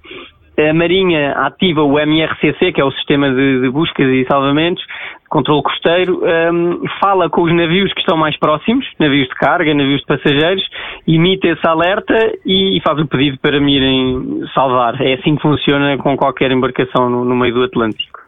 a 0.57 0.73
Marinha 0.73 1.31
ativa 1.33 1.83
o 1.83 1.99
MRCC, 1.99 2.71
que 2.73 2.81
é 2.81 2.83
o 2.83 2.91
sistema 2.91 3.29
de, 3.29 3.61
de 3.61 3.69
buscas 3.69 4.07
e 4.07 4.25
salvamentos, 4.29 4.83
controle 5.29 5.63
costeiro, 5.63 6.21
um, 6.53 6.83
fala 6.99 7.29
com 7.29 7.43
os 7.43 7.53
navios 7.53 7.93
que 7.93 7.99
estão 7.99 8.17
mais 8.17 8.37
próximos, 8.37 8.85
navios 8.99 9.27
de 9.27 9.35
carga, 9.35 9.73
navios 9.73 10.01
de 10.01 10.07
passageiros, 10.07 10.63
imita 11.07 11.47
esse 11.47 11.67
alerta 11.67 12.33
e, 12.45 12.77
e 12.77 12.81
faz 12.81 12.99
o 12.99 13.07
pedido 13.07 13.37
para 13.39 13.59
me 13.59 13.75
irem 13.75 14.41
salvar. 14.53 14.99
É 15.01 15.13
assim 15.13 15.35
que 15.35 15.41
funciona 15.41 15.97
com 15.97 16.17
qualquer 16.17 16.51
embarcação 16.51 17.09
no, 17.09 17.23
no 17.23 17.35
meio 17.35 17.53
do 17.53 17.63
Atlântico. 17.63 18.19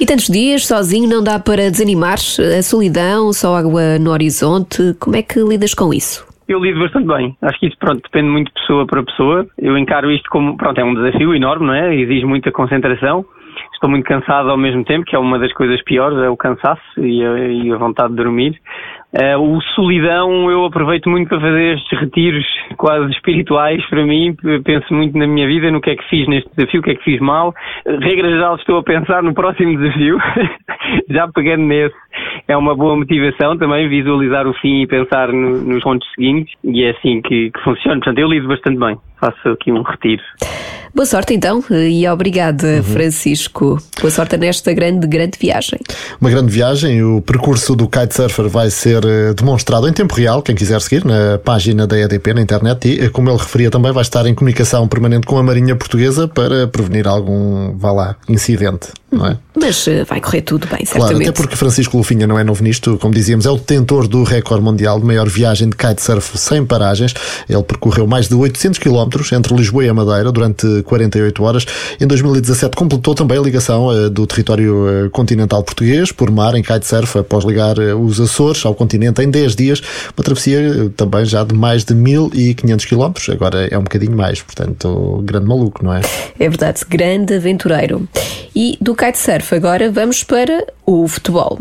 E 0.00 0.06
tantos 0.06 0.26
dias 0.26 0.66
sozinho 0.66 1.08
não 1.08 1.22
dá 1.22 1.38
para 1.38 1.70
desanimar? 1.70 2.18
A 2.18 2.62
solidão, 2.62 3.32
só 3.32 3.56
água 3.56 3.98
no 3.98 4.10
horizonte, 4.10 4.94
como 5.00 5.16
é 5.16 5.22
que 5.22 5.40
lidas 5.40 5.74
com 5.74 5.92
isso? 5.92 6.26
Eu 6.48 6.60
lido 6.60 6.80
bastante 6.80 7.06
bem. 7.06 7.36
Acho 7.42 7.60
que 7.60 7.66
isso, 7.66 7.76
pronto, 7.78 8.00
depende 8.02 8.30
muito 8.30 8.48
de 8.48 8.54
pessoa 8.54 8.86
para 8.86 9.02
pessoa. 9.02 9.46
Eu 9.58 9.76
encaro 9.76 10.10
isto 10.10 10.30
como, 10.30 10.56
pronto, 10.56 10.80
é 10.80 10.84
um 10.84 10.94
desafio 10.94 11.34
enorme, 11.34 11.66
não 11.66 11.74
é? 11.74 11.94
Exige 11.94 12.24
muita 12.24 12.50
concentração. 12.50 13.24
Estou 13.78 13.88
muito 13.88 14.06
cansado 14.06 14.50
ao 14.50 14.56
mesmo 14.56 14.84
tempo, 14.84 15.04
que 15.04 15.14
é 15.14 15.18
uma 15.20 15.38
das 15.38 15.52
coisas 15.52 15.80
piores, 15.84 16.18
é 16.18 16.28
o 16.28 16.36
cansaço 16.36 16.82
e 16.98 17.24
a, 17.24 17.38
e 17.46 17.72
a 17.72 17.76
vontade 17.76 18.10
de 18.10 18.16
dormir. 18.16 18.60
Uh, 19.14 19.38
o 19.38 19.62
solidão 19.76 20.50
eu 20.50 20.64
aproveito 20.64 21.08
muito 21.08 21.28
para 21.28 21.40
fazer 21.40 21.76
estes 21.76 22.00
retiros 22.00 22.44
quase 22.76 23.08
espirituais 23.12 23.80
para 23.88 24.04
mim. 24.04 24.34
Penso 24.64 24.92
muito 24.92 25.16
na 25.16 25.28
minha 25.28 25.46
vida, 25.46 25.70
no 25.70 25.80
que 25.80 25.90
é 25.90 25.96
que 25.96 26.02
fiz 26.10 26.26
neste 26.26 26.50
desafio, 26.56 26.80
o 26.80 26.82
que 26.82 26.90
é 26.90 26.94
que 26.96 27.04
fiz 27.04 27.20
mal. 27.20 27.54
Regra 27.86 28.28
geral, 28.28 28.56
estou 28.56 28.78
a 28.78 28.82
pensar 28.82 29.22
no 29.22 29.32
próximo 29.32 29.78
desafio, 29.78 30.18
já 31.08 31.28
pegando 31.28 31.62
nesse. 31.62 31.94
É 32.48 32.56
uma 32.56 32.74
boa 32.74 32.96
motivação 32.96 33.56
também 33.56 33.88
visualizar 33.88 34.44
o 34.48 34.54
fim 34.54 34.82
e 34.82 34.88
pensar 34.88 35.28
no, 35.28 35.62
nos 35.62 35.84
pontos 35.84 36.08
seguintes, 36.16 36.52
e 36.64 36.82
é 36.82 36.90
assim 36.90 37.22
que, 37.22 37.52
que 37.52 37.60
funciona. 37.62 37.98
Portanto, 37.98 38.18
eu 38.18 38.28
lido 38.28 38.48
bastante 38.48 38.80
bem. 38.80 38.98
Faço 39.20 39.50
aqui 39.50 39.70
um 39.70 39.82
retiro. 39.82 40.22
Boa 40.94 41.06
sorte 41.06 41.34
então 41.34 41.62
e 41.70 42.06
obrigada, 42.08 42.66
uhum. 42.66 42.82
Francisco. 42.82 43.82
Boa 44.00 44.10
sorte 44.10 44.36
nesta 44.36 44.72
grande, 44.72 45.06
grande 45.06 45.38
viagem. 45.38 45.78
Uma 46.20 46.30
grande 46.30 46.50
viagem. 46.50 47.02
O 47.02 47.20
percurso 47.20 47.76
do 47.76 47.88
kitesurfer 47.88 48.48
vai 48.48 48.70
ser 48.70 49.04
eh, 49.04 49.34
demonstrado 49.34 49.88
em 49.88 49.92
tempo 49.92 50.14
real. 50.14 50.42
Quem 50.42 50.54
quiser 50.54 50.80
seguir 50.80 51.04
na 51.04 51.38
página 51.38 51.86
da 51.86 51.98
EDP 51.98 52.34
na 52.34 52.40
internet 52.40 52.88
e, 52.88 53.00
eh, 53.00 53.08
como 53.08 53.30
ele 53.30 53.38
referia, 53.38 53.70
também 53.70 53.92
vai 53.92 54.02
estar 54.02 54.26
em 54.26 54.34
comunicação 54.34 54.88
permanente 54.88 55.26
com 55.26 55.38
a 55.38 55.42
Marinha 55.42 55.76
Portuguesa 55.76 56.26
para 56.26 56.66
prevenir 56.66 57.06
algum, 57.06 57.76
vá 57.76 57.92
lá, 57.92 58.16
incidente. 58.28 58.88
Não 59.10 59.26
é? 59.26 59.38
Mas 59.58 59.86
uh, 59.86 60.04
vai 60.06 60.20
correr 60.20 60.42
tudo 60.42 60.66
bem, 60.66 60.84
certamente. 60.84 61.08
Claro, 61.08 61.22
até 61.22 61.32
porque 61.32 61.56
Francisco 61.56 61.96
Lufinha 61.96 62.26
não 62.26 62.38
é 62.38 62.44
novo 62.44 62.62
nisto, 62.62 62.98
como 62.98 63.14
dizíamos, 63.14 63.46
é 63.46 63.50
o 63.50 63.56
detentor 63.56 64.06
do 64.06 64.22
recorde 64.22 64.62
mundial 64.62 65.00
de 65.00 65.06
maior 65.06 65.26
viagem 65.28 65.70
de 65.70 65.76
kitesurf 65.76 66.36
sem 66.36 66.64
paragens. 66.64 67.14
Ele 67.48 67.62
percorreu 67.62 68.06
mais 68.06 68.28
de 68.28 68.34
800 68.34 68.78
km 68.78 69.08
entre 69.32 69.54
Lisboa 69.54 69.84
e 69.84 69.88
a 69.88 69.94
Madeira 69.94 70.30
durante 70.30 70.82
48 70.82 71.42
horas. 71.42 71.66
Em 71.98 72.06
2017 72.06 72.76
completou 72.76 73.14
também 73.14 73.38
a 73.38 73.40
ligação 73.40 73.86
uh, 73.86 74.10
do 74.10 74.26
território 74.26 75.06
uh, 75.06 75.10
continental 75.10 75.62
português 75.62 76.12
por 76.12 76.30
mar 76.30 76.54
em 76.54 76.62
kitesurf 76.62 77.18
após 77.18 77.44
ligar 77.44 77.78
os 77.78 78.20
Açores 78.20 78.64
ao 78.66 78.74
continente 78.74 79.22
em 79.22 79.30
10 79.30 79.56
dias. 79.56 79.82
Uma 80.16 80.22
travessia 80.22 80.92
também 80.96 81.24
já 81.24 81.44
de 81.44 81.54
mais 81.54 81.82
de 81.84 81.94
1500 81.94 82.84
km. 82.84 83.12
Agora 83.32 83.66
é 83.66 83.78
um 83.78 83.82
bocadinho 83.82 84.16
mais, 84.16 84.42
portanto, 84.42 85.22
grande 85.24 85.46
maluco, 85.46 85.82
não 85.82 85.94
é? 85.94 86.00
É 86.38 86.48
verdade, 86.48 86.82
grande 86.88 87.34
aventureiro. 87.34 88.06
E 88.54 88.76
do 88.80 88.94
kitesurf 88.98 89.54
agora 89.54 89.90
vamos 89.92 90.24
para 90.24 90.66
o 90.84 91.06
futebol. 91.06 91.58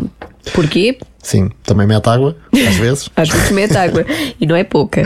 Porquê? 0.54 0.98
Sim, 1.22 1.52
também 1.64 1.86
mete 1.86 2.08
água, 2.08 2.36
às 2.68 2.76
vezes. 2.78 3.10
às 3.16 3.30
vezes 3.30 3.52
mete 3.52 3.78
água, 3.78 4.06
e 4.40 4.46
não 4.46 4.56
é 4.56 4.64
pouca. 4.64 5.04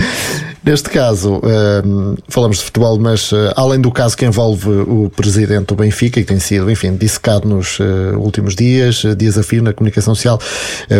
Neste 0.63 0.89
caso, 0.89 1.41
um, 1.83 2.15
falamos 2.29 2.59
de 2.59 2.65
futebol, 2.65 2.97
mas 2.99 3.31
uh, 3.31 3.51
além 3.55 3.81
do 3.81 3.91
caso 3.91 4.15
que 4.15 4.23
envolve 4.23 4.69
o 4.69 5.11
presidente 5.13 5.65
do 5.65 5.75
Benfica, 5.75 6.21
que 6.21 6.27
tem 6.27 6.39
sido, 6.39 6.69
enfim, 6.69 6.95
dissecado 6.95 7.49
nos 7.49 7.79
uh, 7.79 7.83
últimos 8.17 8.55
dias, 8.55 9.03
uh, 9.03 9.15
dias 9.15 9.37
a 9.39 9.43
fio 9.43 9.63
na 9.63 9.73
comunicação 9.73 10.13
social, 10.13 10.39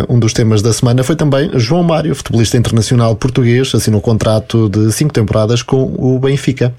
um 0.10 0.18
dos 0.18 0.34
temas 0.34 0.64
da 0.64 0.74
semana 0.74 1.04
foi 1.04 1.16
também 1.16 1.52
João 1.54 1.84
Mário, 1.84 2.16
futebolista 2.16 2.58
internacional 2.58 3.16
português, 3.16 3.74
assinou 3.76 4.00
um 4.00 4.02
contrato 4.02 4.68
de 4.68 4.92
cinco 4.92 5.14
temporadas 5.14 5.62
com 5.62 5.94
o 5.98 6.20
Benfica. 6.20 6.74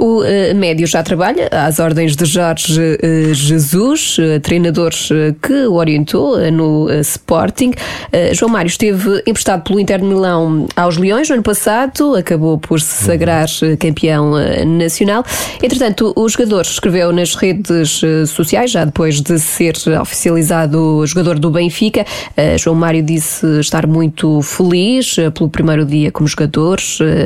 O 0.00 0.20
uh, 0.20 0.54
médio 0.54 0.86
já 0.86 1.02
trabalha 1.02 1.48
às 1.50 1.80
ordens 1.80 2.14
de 2.14 2.24
Jorge 2.24 2.80
uh, 2.80 3.34
Jesus, 3.34 4.16
uh, 4.18 4.38
treinador 4.38 4.92
que 5.42 5.66
o 5.66 5.74
orientou 5.74 6.38
no 6.52 6.88
Sporting. 7.00 7.72
João 8.32 8.50
Mário 8.52 8.68
esteve 8.68 9.22
emprestado 9.26 9.64
pelo 9.64 9.80
Inter 9.80 9.98
de 9.98 10.04
Milão 10.04 10.66
aos 10.76 10.96
Leões 10.96 11.28
no 11.28 11.34
ano 11.34 11.42
passado, 11.42 12.14
acabou 12.14 12.58
por 12.58 12.80
se 12.80 13.04
sagrar 13.04 13.48
campeão 13.78 14.34
nacional. 14.66 15.24
Entretanto, 15.62 16.12
o 16.14 16.28
jogador 16.28 16.62
escreveu 16.62 17.12
nas 17.12 17.34
redes 17.34 18.00
sociais, 18.28 18.70
já 18.70 18.84
depois 18.84 19.20
de 19.20 19.38
ser 19.38 19.74
oficializado 20.00 21.04
jogador 21.06 21.38
do 21.38 21.50
Benfica, 21.50 22.04
João 22.58 22.76
Mário 22.76 23.02
disse 23.02 23.46
estar 23.60 23.86
muito 23.86 24.42
feliz 24.42 25.16
pelo 25.34 25.48
primeiro 25.48 25.84
dia 25.84 26.12
como 26.12 26.28
jogador 26.28 26.78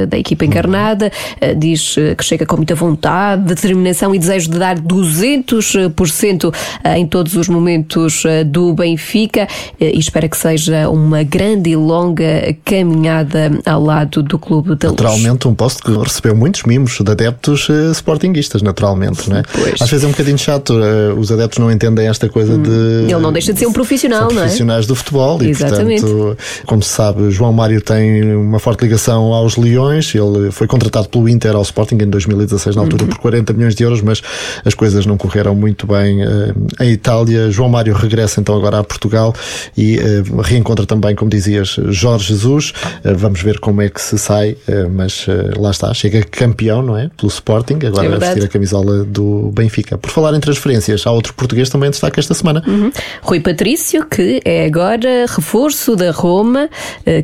da 0.08 0.18
equipa 0.18 0.44
encarnada, 0.44 1.10
diz 1.56 1.96
que 2.16 2.24
chega 2.24 2.46
com 2.46 2.61
muita 2.62 2.76
vontade, 2.76 3.42
determinação 3.42 4.14
e 4.14 4.18
desejo 4.18 4.48
de 4.48 4.58
dar 4.58 4.78
200% 4.78 6.54
eh, 6.84 6.98
em 6.98 7.06
todos 7.06 7.34
os 7.34 7.48
momentos 7.48 8.24
eh, 8.24 8.44
do 8.44 8.72
Benfica 8.72 9.48
eh, 9.80 9.90
e 9.92 9.98
espera 9.98 10.28
que 10.28 10.36
seja 10.36 10.88
uma 10.88 11.24
grande 11.24 11.70
e 11.70 11.76
longa 11.76 12.54
caminhada 12.64 13.50
ao 13.66 13.82
lado 13.82 14.22
do 14.22 14.38
clube 14.38 14.76
da 14.76 14.90
Naturalmente, 14.90 15.48
um 15.48 15.54
posto 15.54 15.82
que 15.82 15.90
recebeu 15.98 16.36
muitos 16.36 16.62
mimos 16.62 16.98
de 17.00 17.10
adeptos 17.10 17.68
sportinguistas, 17.92 18.62
naturalmente, 18.62 19.28
não 19.28 19.38
é? 19.38 19.42
Pois. 19.42 19.82
Às 19.82 19.90
vezes 19.90 20.04
é 20.04 20.06
um 20.06 20.12
bocadinho 20.12 20.38
chato, 20.38 20.72
os 21.18 21.32
adeptos 21.32 21.58
não 21.58 21.70
entendem 21.70 22.06
esta 22.06 22.28
coisa 22.28 22.52
hum. 22.52 22.62
de. 22.62 23.12
Ele 23.12 23.18
não 23.18 23.32
deixa 23.32 23.52
de 23.52 23.58
ser 23.58 23.66
um 23.66 23.72
profissional, 23.72 24.30
não 24.30 24.42
é? 24.42 24.44
Profissionais 24.44 24.86
do 24.86 24.94
futebol 24.94 25.42
Exatamente. 25.42 26.04
e, 26.04 26.06
portanto, 26.06 26.38
como 26.66 26.82
se 26.82 26.90
sabe, 26.90 27.30
João 27.30 27.52
Mário 27.52 27.80
tem 27.80 28.36
uma 28.36 28.60
forte 28.60 28.82
ligação 28.82 29.32
aos 29.32 29.56
Leões, 29.56 30.14
ele 30.14 30.50
foi 30.52 30.66
contratado 30.66 31.08
pelo 31.08 31.28
Inter 31.28 31.56
ao 31.56 31.62
Sporting 31.62 31.96
em 31.96 32.08
2017 32.08 32.51
2016, 32.52 32.76
na 32.76 32.82
altura, 32.82 33.06
por 33.06 33.18
40 33.18 33.52
milhões 33.52 33.74
de 33.74 33.82
euros, 33.82 34.00
mas 34.02 34.22
as 34.64 34.74
coisas 34.74 35.06
não 35.06 35.16
correram 35.16 35.54
muito 35.54 35.86
bem 35.86 36.22
uh, 36.22 36.54
em 36.80 36.92
Itália. 36.92 37.50
João 37.50 37.68
Mário 37.68 37.94
regressa 37.94 38.40
então 38.40 38.56
agora 38.56 38.78
a 38.78 38.84
Portugal 38.84 39.34
e 39.76 39.98
uh, 39.98 40.40
reencontra 40.40 40.86
também, 40.86 41.14
como 41.14 41.30
dizias, 41.30 41.76
Jorge 41.88 42.28
Jesus. 42.28 42.70
Uh, 43.04 43.16
vamos 43.16 43.40
ver 43.40 43.58
como 43.58 43.80
é 43.80 43.88
que 43.88 44.00
se 44.00 44.18
sai, 44.18 44.56
mas 44.90 45.26
lá 45.56 45.70
está, 45.70 45.92
chega 45.94 46.22
campeão, 46.24 46.82
não 46.82 46.96
é? 46.96 47.10
Pelo 47.16 47.28
Sporting, 47.28 47.78
agora 47.86 48.06
é 48.06 48.14
a 48.14 48.18
vestir 48.18 48.44
a 48.44 48.48
camisola 48.48 49.04
do 49.04 49.50
Benfica. 49.54 49.96
Por 49.96 50.10
falar 50.10 50.34
em 50.34 50.40
transferências, 50.40 51.06
há 51.06 51.10
outro 51.10 51.34
português 51.34 51.68
também 51.68 51.88
em 51.88 51.90
destaque 51.90 52.20
esta 52.20 52.34
semana. 52.34 52.62
Uhum. 52.66 52.90
Rui 53.22 53.40
Patrício, 53.40 54.04
que 54.06 54.40
é 54.44 54.66
agora 54.66 55.26
reforço 55.28 55.96
da 55.96 56.10
Roma, 56.10 56.68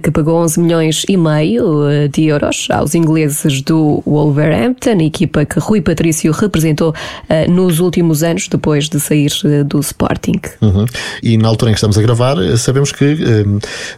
que 0.03 0.11
pagou 0.11 0.37
11 0.43 0.61
milhões 0.61 1.05
e 1.09 1.17
meio 1.17 2.09
de 2.11 2.25
euros 2.27 2.69
aos 2.71 2.95
ingleses 2.95 3.63
do 3.63 4.03
Wolverhampton 4.07 5.01
e 5.01 5.11
equipa 5.19 5.45
que 5.45 5.59
Rui 5.59 5.81
Patrício 5.81 6.31
representou 6.33 6.91
uh, 6.91 7.51
nos 7.51 7.81
últimos 7.81 8.23
anos, 8.23 8.47
depois 8.49 8.89
de 8.89 9.01
sair 9.01 9.33
uh, 9.45 9.65
do 9.65 9.81
Sporting. 9.81 10.41
Uhum. 10.61 10.87
E 11.23 11.37
na 11.37 11.49
altura 11.49 11.71
em 11.71 11.75
que 11.75 11.79
estamos 11.79 11.99
a 11.99 12.03
gravar, 12.03 12.39
eh, 12.39 12.57
sabemos 12.57 12.93
que 12.93 13.19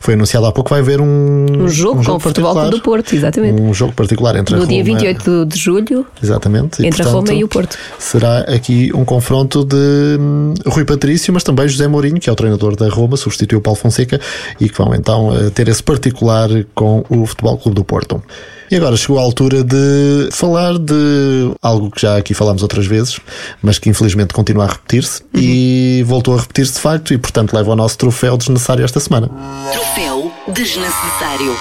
foi 0.00 0.14
anunciado 0.14 0.46
há 0.46 0.52
pouco 0.52 0.70
vai 0.70 0.80
haver 0.80 1.00
um, 1.00 1.46
um 1.50 1.68
jogo 1.68 2.00
um 2.00 2.04
com 2.04 2.12
o 2.12 2.20
Futebol 2.20 2.54
Clube 2.54 2.70
do 2.70 2.80
Porto, 2.80 3.14
exatamente. 3.14 3.60
Um 3.60 3.74
jogo 3.74 3.92
particular 3.92 4.36
entre 4.36 4.54
no 4.54 4.62
a 4.62 4.64
Roma... 4.64 4.72
dia 4.72 4.84
28 4.84 5.46
de 5.46 5.58
julho. 5.58 6.06
Exatamente. 6.22 6.82
E, 6.82 6.86
entre 6.86 7.02
portanto, 7.02 7.08
a 7.08 7.20
Roma 7.20 7.34
e 7.34 7.44
o 7.44 7.48
Porto. 7.48 7.76
Será 7.98 8.40
aqui 8.40 8.90
um 8.94 9.04
confronto 9.04 9.64
de 9.64 9.76
um, 10.18 10.54
Rui 10.66 10.84
Patrício, 10.84 11.32
mas 11.32 11.42
também 11.42 11.68
José 11.68 11.86
Mourinho, 11.88 12.18
que 12.18 12.30
é 12.30 12.32
o 12.32 12.36
treinador 12.36 12.76
da 12.76 12.88
Roma, 12.88 13.16
substituiu 13.16 13.58
o 13.58 13.62
Paulo 13.62 13.78
Fonseca 13.78 14.20
e 14.58 14.68
que 14.68 14.76
vão 14.76 14.94
então 14.94 15.30
ter 15.54 15.68
esse 15.68 15.82
particular 15.82 16.48
com 16.74 17.04
o 17.08 17.26
Futebol 17.26 17.58
Clube 17.58 17.76
do 17.76 17.84
Porto. 17.84 18.22
E 18.70 18.76
agora 18.76 18.96
chegou 18.96 19.18
a 19.18 19.22
altura 19.22 19.64
de 19.64 20.28
falar 20.30 20.78
de 20.78 21.52
algo 21.60 21.90
que 21.90 22.02
já 22.02 22.16
aqui 22.16 22.32
falámos 22.34 22.62
outras 22.62 22.86
vezes, 22.86 23.18
mas 23.60 23.80
que 23.80 23.88
infelizmente 23.88 24.32
continua 24.32 24.64
a 24.64 24.68
repetir-se 24.68 25.22
uhum. 25.22 25.40
e 25.40 26.04
voltou 26.06 26.36
a 26.36 26.40
repetir-se 26.40 26.74
de 26.74 26.80
facto 26.80 27.12
e 27.12 27.18
portanto 27.18 27.52
leva 27.52 27.72
o 27.72 27.74
nosso 27.74 27.98
troféu 27.98 28.36
desnecessário 28.36 28.84
esta 28.84 29.00
semana. 29.00 29.28
Troféu 29.72 30.30
desnecessário. 30.46 31.56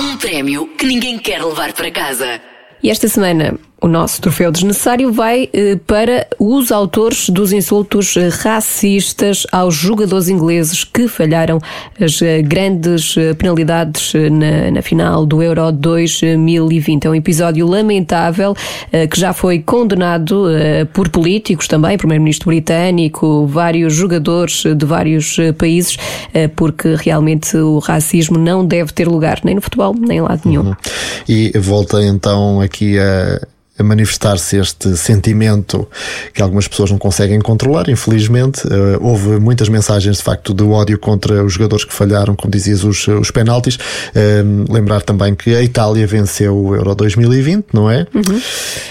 Um 0.00 0.16
prémio 0.16 0.66
que 0.78 0.86
ninguém 0.86 1.18
quer 1.18 1.44
levar 1.44 1.74
para 1.74 1.90
casa. 1.90 2.40
E 2.82 2.88
esta 2.88 3.06
semana 3.06 3.58
o 3.80 3.88
nosso 3.88 4.22
troféu 4.22 4.50
desnecessário 4.50 5.12
vai 5.12 5.50
eh, 5.52 5.78
para 5.86 6.26
os 6.38 6.72
autores 6.72 7.28
dos 7.28 7.52
insultos 7.52 8.16
eh, 8.16 8.28
racistas 8.28 9.46
aos 9.52 9.74
jogadores 9.74 10.28
ingleses 10.28 10.82
que 10.82 11.06
falharam 11.06 11.58
as 12.00 12.22
eh, 12.22 12.40
grandes 12.40 13.14
penalidades 13.38 14.14
na, 14.14 14.70
na, 14.70 14.82
final 14.82 15.26
do 15.26 15.42
Euro 15.42 15.70
2020. 15.72 17.04
É 17.04 17.10
um 17.10 17.14
episódio 17.14 17.66
lamentável 17.66 18.54
que 19.10 19.18
já 19.18 19.32
foi 19.32 19.58
condenado 19.58 20.46
por 20.92 21.08
políticos 21.08 21.66
também, 21.66 21.98
primeiro-ministro 21.98 22.48
britânico, 22.48 23.46
vários 23.46 23.94
jogadores 23.94 24.62
de 24.62 24.86
vários 24.86 25.36
países, 25.58 25.96
porque 26.54 26.94
realmente 26.94 27.56
o 27.56 27.78
racismo 27.78 28.38
não 28.38 28.64
deve 28.64 28.92
ter 28.92 29.08
lugar 29.08 29.40
nem 29.44 29.54
no 29.54 29.60
futebol, 29.60 29.94
nem 29.98 30.18
em 30.18 30.22
lado 30.22 30.42
nenhum. 30.44 30.68
Uhum. 30.68 30.76
E 31.28 31.52
volta 31.58 32.02
então 32.02 32.60
aqui 32.60 32.98
a 32.98 33.40
a 33.78 33.82
manifestar-se 33.82 34.56
este 34.56 34.96
sentimento 34.96 35.88
que 36.32 36.42
algumas 36.42 36.66
pessoas 36.66 36.90
não 36.90 36.98
conseguem 36.98 37.40
controlar, 37.40 37.88
infelizmente. 37.88 38.66
Uh, 38.66 38.98
houve 39.00 39.38
muitas 39.38 39.68
mensagens, 39.68 40.16
de 40.16 40.22
facto, 40.22 40.54
de 40.54 40.64
ódio 40.64 40.98
contra 40.98 41.44
os 41.44 41.52
jogadores 41.52 41.84
que 41.84 41.92
falharam, 41.92 42.34
como 42.34 42.50
dizias, 42.50 42.84
os, 42.84 43.06
os 43.06 43.30
penaltis. 43.30 43.76
Uh, 43.76 44.72
lembrar 44.72 45.02
também 45.02 45.34
que 45.34 45.54
a 45.54 45.62
Itália 45.62 46.06
venceu 46.06 46.56
o 46.56 46.74
Euro 46.74 46.94
2020, 46.94 47.66
não 47.72 47.90
é? 47.90 48.06
Uhum. 48.14 48.40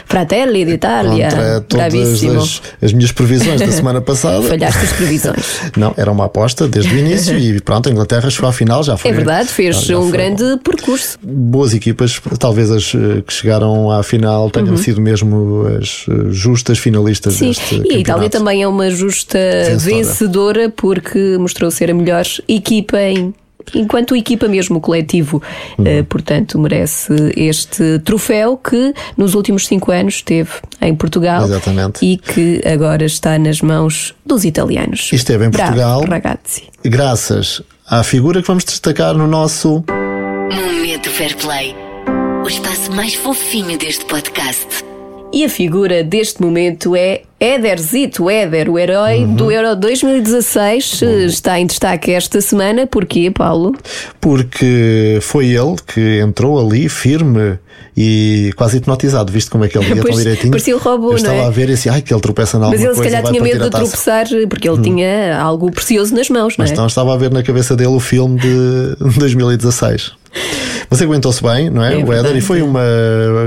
Fratelli 0.05 0.65
d'Italia. 0.65 1.29
Contra 1.29 1.61
todas 1.61 2.23
as, 2.23 2.61
as, 2.81 2.93
minhas 2.93 3.11
previsões 3.11 3.59
da 3.59 3.71
semana 3.71 4.01
passada. 4.01 4.41
Falhaste 4.43 4.85
as 4.85 4.93
previsões. 4.93 5.61
Não, 5.75 5.93
era 5.97 6.11
uma 6.11 6.25
aposta 6.25 6.67
desde 6.67 6.93
o 6.93 6.97
início 6.97 7.37
e 7.37 7.59
pronto, 7.59 7.89
a 7.89 7.91
Inglaterra 7.91 8.29
chegou 8.29 8.49
à 8.49 8.53
final, 8.53 8.83
já 8.83 8.97
foi. 8.97 9.11
É 9.11 9.13
verdade, 9.13 9.49
fez 9.49 9.77
já, 9.77 9.93
já 9.93 9.99
um 9.99 10.09
grande 10.09 10.43
bom. 10.43 10.57
percurso. 10.59 11.17
Boas 11.21 11.73
equipas, 11.73 12.21
talvez 12.39 12.71
as 12.71 12.93
eh, 12.93 13.21
que 13.25 13.33
chegaram 13.33 13.91
à 13.91 14.03
final 14.03 14.49
tenham 14.49 14.69
uhum. 14.69 14.74
Sido 14.77 15.01
mesmo 15.01 15.65
as 15.79 16.05
eh, 16.09 16.31
justas 16.31 16.77
finalistas 16.77 17.35
Sim, 17.35 17.47
deste 17.47 17.81
e 17.85 17.95
a 17.95 17.97
Itália 17.99 18.29
também 18.29 18.63
é 18.63 18.67
uma 18.67 18.89
justa 18.89 19.37
vencedora, 19.37 19.79
vencedora 19.79 20.69
porque 20.69 21.37
mostrou 21.37 21.69
ser 21.71 21.91
a 21.91 21.93
melhor 21.93 22.25
equipa 22.47 22.99
em 22.99 23.33
enquanto 23.73 24.15
equipa 24.15 24.47
mesmo 24.47 24.79
coletivo, 24.79 25.41
uhum. 25.77 26.01
uh, 26.01 26.03
portanto 26.05 26.59
merece 26.59 27.13
este 27.35 27.99
troféu 27.99 28.57
que 28.57 28.93
nos 29.17 29.33
últimos 29.33 29.65
cinco 29.65 29.91
anos 29.91 30.21
teve 30.21 30.51
em 30.81 30.93
Portugal 30.95 31.43
Exatamente. 31.45 32.05
e 32.05 32.17
que 32.17 32.61
agora 32.65 33.05
está 33.05 33.39
nas 33.39 33.61
mãos 33.61 34.13
dos 34.25 34.43
italianos. 34.43 35.09
E 35.11 35.15
esteve 35.15 35.45
em 35.45 35.49
Bravo, 35.49 35.71
Portugal 35.71 36.05
ragazzi. 36.07 36.63
graças 36.83 37.61
à 37.87 38.03
figura 38.03 38.41
que 38.41 38.47
vamos 38.47 38.63
destacar 38.63 39.15
no 39.15 39.27
nosso 39.27 39.83
Momento 40.51 41.09
Fair 41.09 41.35
Play, 41.37 41.75
o 42.45 42.47
espaço 42.47 42.91
mais 42.91 43.15
fofinho 43.15 43.75
deste 43.75 44.05
podcast. 44.05 44.67
E 45.33 45.43
a 45.43 45.49
figura 45.49 46.03
deste 46.03 46.43
momento 46.43 46.95
é 46.95 47.23
Ederzito, 47.39 48.29
Éder, 48.29 48.69
o 48.69 48.77
herói 48.77 49.23
uhum. 49.23 49.33
do 49.33 49.51
Euro 49.51 49.75
2016, 49.75 51.01
uhum. 51.01 51.25
está 51.25 51.59
em 51.59 51.65
destaque 51.65 52.11
esta 52.11 52.39
semana. 52.41 52.85
Porquê, 52.85 53.31
Paulo? 53.31 53.73
Porque 54.21 55.17
foi 55.23 55.47
ele 55.47 55.75
que 55.87 56.19
entrou 56.19 56.63
ali 56.63 56.87
firme 56.87 57.57
e 57.97 58.51
quase 58.55 58.77
hipnotizado, 58.77 59.31
visto 59.31 59.49
como 59.49 59.65
é 59.65 59.67
que 59.67 59.75
ele 59.79 59.87
ia 59.87 60.03
tão 60.03 60.15
direitinho. 60.15 60.51
Parecia 60.51 60.75
o 60.75 60.79
robô, 60.79 61.13
Eu 61.13 61.15
estava 61.15 61.37
é? 61.37 61.45
a 61.45 61.49
ver 61.49 61.69
e 61.69 61.73
assim, 61.73 61.89
ai, 61.89 62.03
que 62.03 62.13
ele 62.13 62.21
tropeça 62.21 62.59
na 62.59 62.69
Mas 62.69 62.79
ele 62.79 62.93
se 62.93 63.01
calhar 63.01 63.23
tinha 63.23 63.41
medo 63.41 63.63
de 63.63 63.69
tropeçar, 63.71 64.27
porque 64.47 64.69
ele 64.69 64.77
hum. 64.77 64.83
tinha 64.83 65.41
algo 65.41 65.71
precioso 65.71 66.13
nas 66.13 66.29
mãos, 66.29 66.53
Mas 66.59 66.69
não 66.69 66.73
é? 66.73 66.73
então 66.73 66.85
estava 66.85 67.11
a 67.11 67.17
ver 67.17 67.31
na 67.31 67.41
cabeça 67.41 67.75
dele 67.75 67.89
o 67.89 67.99
filme 67.99 68.39
de 68.39 68.95
2016. 69.17 70.11
Mas 70.89 71.01
aguentou-se 71.01 71.41
bem, 71.41 71.69
não 71.69 71.83
é? 71.83 71.99
é 71.99 72.03
o 72.03 72.13
Éder, 72.13 72.35
e 72.35 72.41
foi 72.41 72.61
uma 72.61 72.81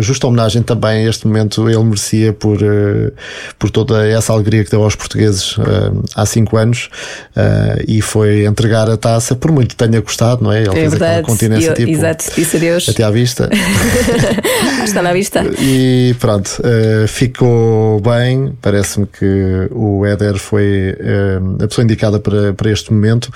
justa 0.01 0.27
homenagem 0.27 0.62
também 0.62 1.07
a 1.07 1.09
este 1.11 1.27
momento. 1.27 1.68
Ele 1.68 1.83
merecia 1.83 2.33
por, 2.33 2.57
uh, 2.62 3.12
por 3.59 3.70
toda 3.70 4.07
essa 4.07 4.33
alegria 4.33 4.64
que 4.64 4.70
deu 4.70 4.83
aos 4.83 4.94
portugueses 4.94 5.57
uh, 5.57 6.03
há 6.14 6.27
cinco 6.27 6.57
anos 6.57 6.88
uh, 7.37 7.83
e 7.87 8.01
foi 8.01 8.44
entregar 8.44 8.90
a 8.90 8.96
taça, 8.96 9.35
por 9.35 9.53
muito 9.53 9.68
que 9.68 9.77
tenha 9.77 10.01
custado, 10.03 10.42
não 10.42 10.53
é? 10.53 10.61
Ele 10.61 10.68
é 10.68 10.72
fez 10.72 10.90
verdade. 10.90 11.12
aquela 11.12 11.27
continência 11.27 11.72
tipo. 11.74 11.90
Exato, 11.90 12.24
disse 12.35 12.57
adeus. 12.57 12.88
Até 12.88 13.05
à 13.05 13.11
vista. 13.11 13.48
Está 14.85 15.03
na 15.03 15.12
vista. 15.12 15.44
E 15.61 16.14
pronto, 16.18 16.51
ficou 17.07 18.01
bem. 18.01 18.57
Parece-me 18.61 19.07
que 19.07 19.68
o 19.70 20.05
Éder 20.07 20.38
foi 20.38 20.96
a 21.62 21.66
pessoa 21.66 21.85
indicada 21.85 22.18
para, 22.18 22.53
para 22.53 22.70
este 22.70 22.92
momento. 22.92 23.31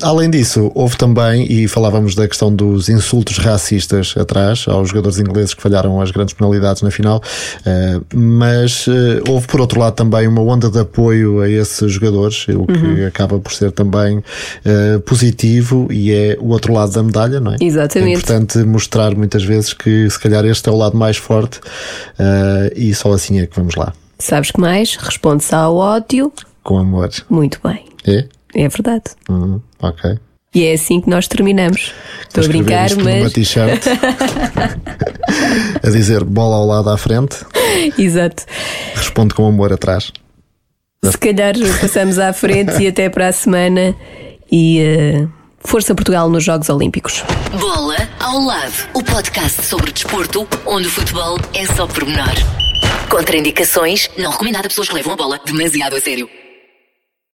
Além 0.00 0.30
disso, 0.30 0.70
houve 0.74 0.96
também, 0.96 1.46
e 1.50 1.66
falávamos 1.66 2.14
da 2.14 2.28
questão 2.28 2.54
dos 2.54 2.88
insultos 2.92 3.38
racistas 3.38 4.14
atrás, 4.16 4.66
aos 4.68 4.88
jogadores 4.88 5.18
ingleses 5.18 5.54
que 5.54 5.62
falharam 5.62 6.00
as 6.00 6.10
grandes 6.10 6.34
penalidades 6.34 6.82
na 6.82 6.90
final, 6.90 7.22
eh, 7.64 8.00
mas 8.14 8.86
eh, 8.88 9.22
houve 9.28 9.46
por 9.46 9.60
outro 9.60 9.80
lado 9.80 9.94
também 9.94 10.28
uma 10.28 10.42
onda 10.42 10.70
de 10.70 10.78
apoio 10.78 11.40
a 11.40 11.48
esses 11.48 11.92
jogadores, 11.92 12.46
o 12.48 12.66
que 12.66 12.72
uhum. 12.72 13.06
acaba 13.06 13.38
por 13.38 13.52
ser 13.52 13.72
também 13.72 14.22
eh, 14.64 14.98
positivo 15.04 15.88
e 15.90 16.12
é 16.12 16.38
o 16.40 16.50
outro 16.50 16.72
lado 16.72 16.92
da 16.92 17.02
medalha, 17.02 17.40
não 17.40 17.52
é? 17.52 17.56
Exatamente. 17.60 18.10
É 18.10 18.12
importante 18.12 18.58
mostrar 18.58 19.14
muitas 19.14 19.42
vezes 19.44 19.72
que 19.72 20.08
se 20.08 20.18
calhar 20.18 20.44
este 20.44 20.68
é 20.68 20.72
o 20.72 20.76
lado 20.76 20.96
mais 20.96 21.16
forte 21.16 21.60
e 22.76 22.94
só 22.94 23.12
assim 23.12 23.40
é 23.40 23.46
que 23.46 23.56
vamos 23.56 23.74
lá. 23.74 23.92
Sabes 24.18 24.50
que 24.50 24.60
mais? 24.60 24.94
Responde-se 24.96 25.54
ao 25.54 25.76
ódio. 25.76 26.32
Com 26.62 26.78
amor. 26.78 27.10
Muito 27.28 27.58
bem. 27.64 27.84
É? 28.06 28.26
É 28.54 28.68
verdade. 28.68 29.04
Uhum, 29.28 29.60
ok. 29.80 30.18
E 30.54 30.66
é 30.66 30.74
assim 30.74 31.00
que 31.00 31.08
nós 31.08 31.26
terminamos. 31.26 31.92
Estou 32.28 32.44
a 32.44 32.46
brincar, 32.46 32.94
mas. 32.96 33.32
T-shirt 33.32 33.86
a 35.82 35.90
dizer 35.90 36.24
bola 36.24 36.56
ao 36.56 36.66
lado 36.66 36.90
à 36.90 36.98
frente. 36.98 37.36
Exato. 37.98 38.44
Responde 38.94 39.34
com 39.34 39.46
amor 39.46 39.72
atrás. 39.72 40.12
Se 41.04 41.18
calhar 41.18 41.54
passamos 41.80 42.18
à 42.18 42.32
frente 42.32 42.80
e 42.82 42.88
até 42.88 43.08
para 43.08 43.28
a 43.28 43.32
semana. 43.32 43.96
E 44.50 44.82
uh, 44.82 45.42
Força 45.64 45.94
Portugal 45.94 46.28
nos 46.28 46.44
Jogos 46.44 46.68
Olímpicos. 46.68 47.24
Bola 47.58 47.96
ao 48.20 48.40
lado 48.40 48.88
o 48.94 49.02
podcast 49.02 49.64
sobre 49.64 49.92
desporto, 49.92 50.46
onde 50.66 50.86
o 50.86 50.90
futebol 50.90 51.38
é 51.54 51.64
só 51.66 51.86
pormenor. 51.86 52.34
Contraindicações, 53.08 54.10
não 54.18 54.30
recomendado 54.30 54.66
a 54.66 54.68
pessoas 54.68 54.88
que 54.88 54.94
levam 54.94 55.14
a 55.14 55.16
bola 55.16 55.40
demasiado 55.46 55.96
a 55.96 56.00
sério. 56.00 56.28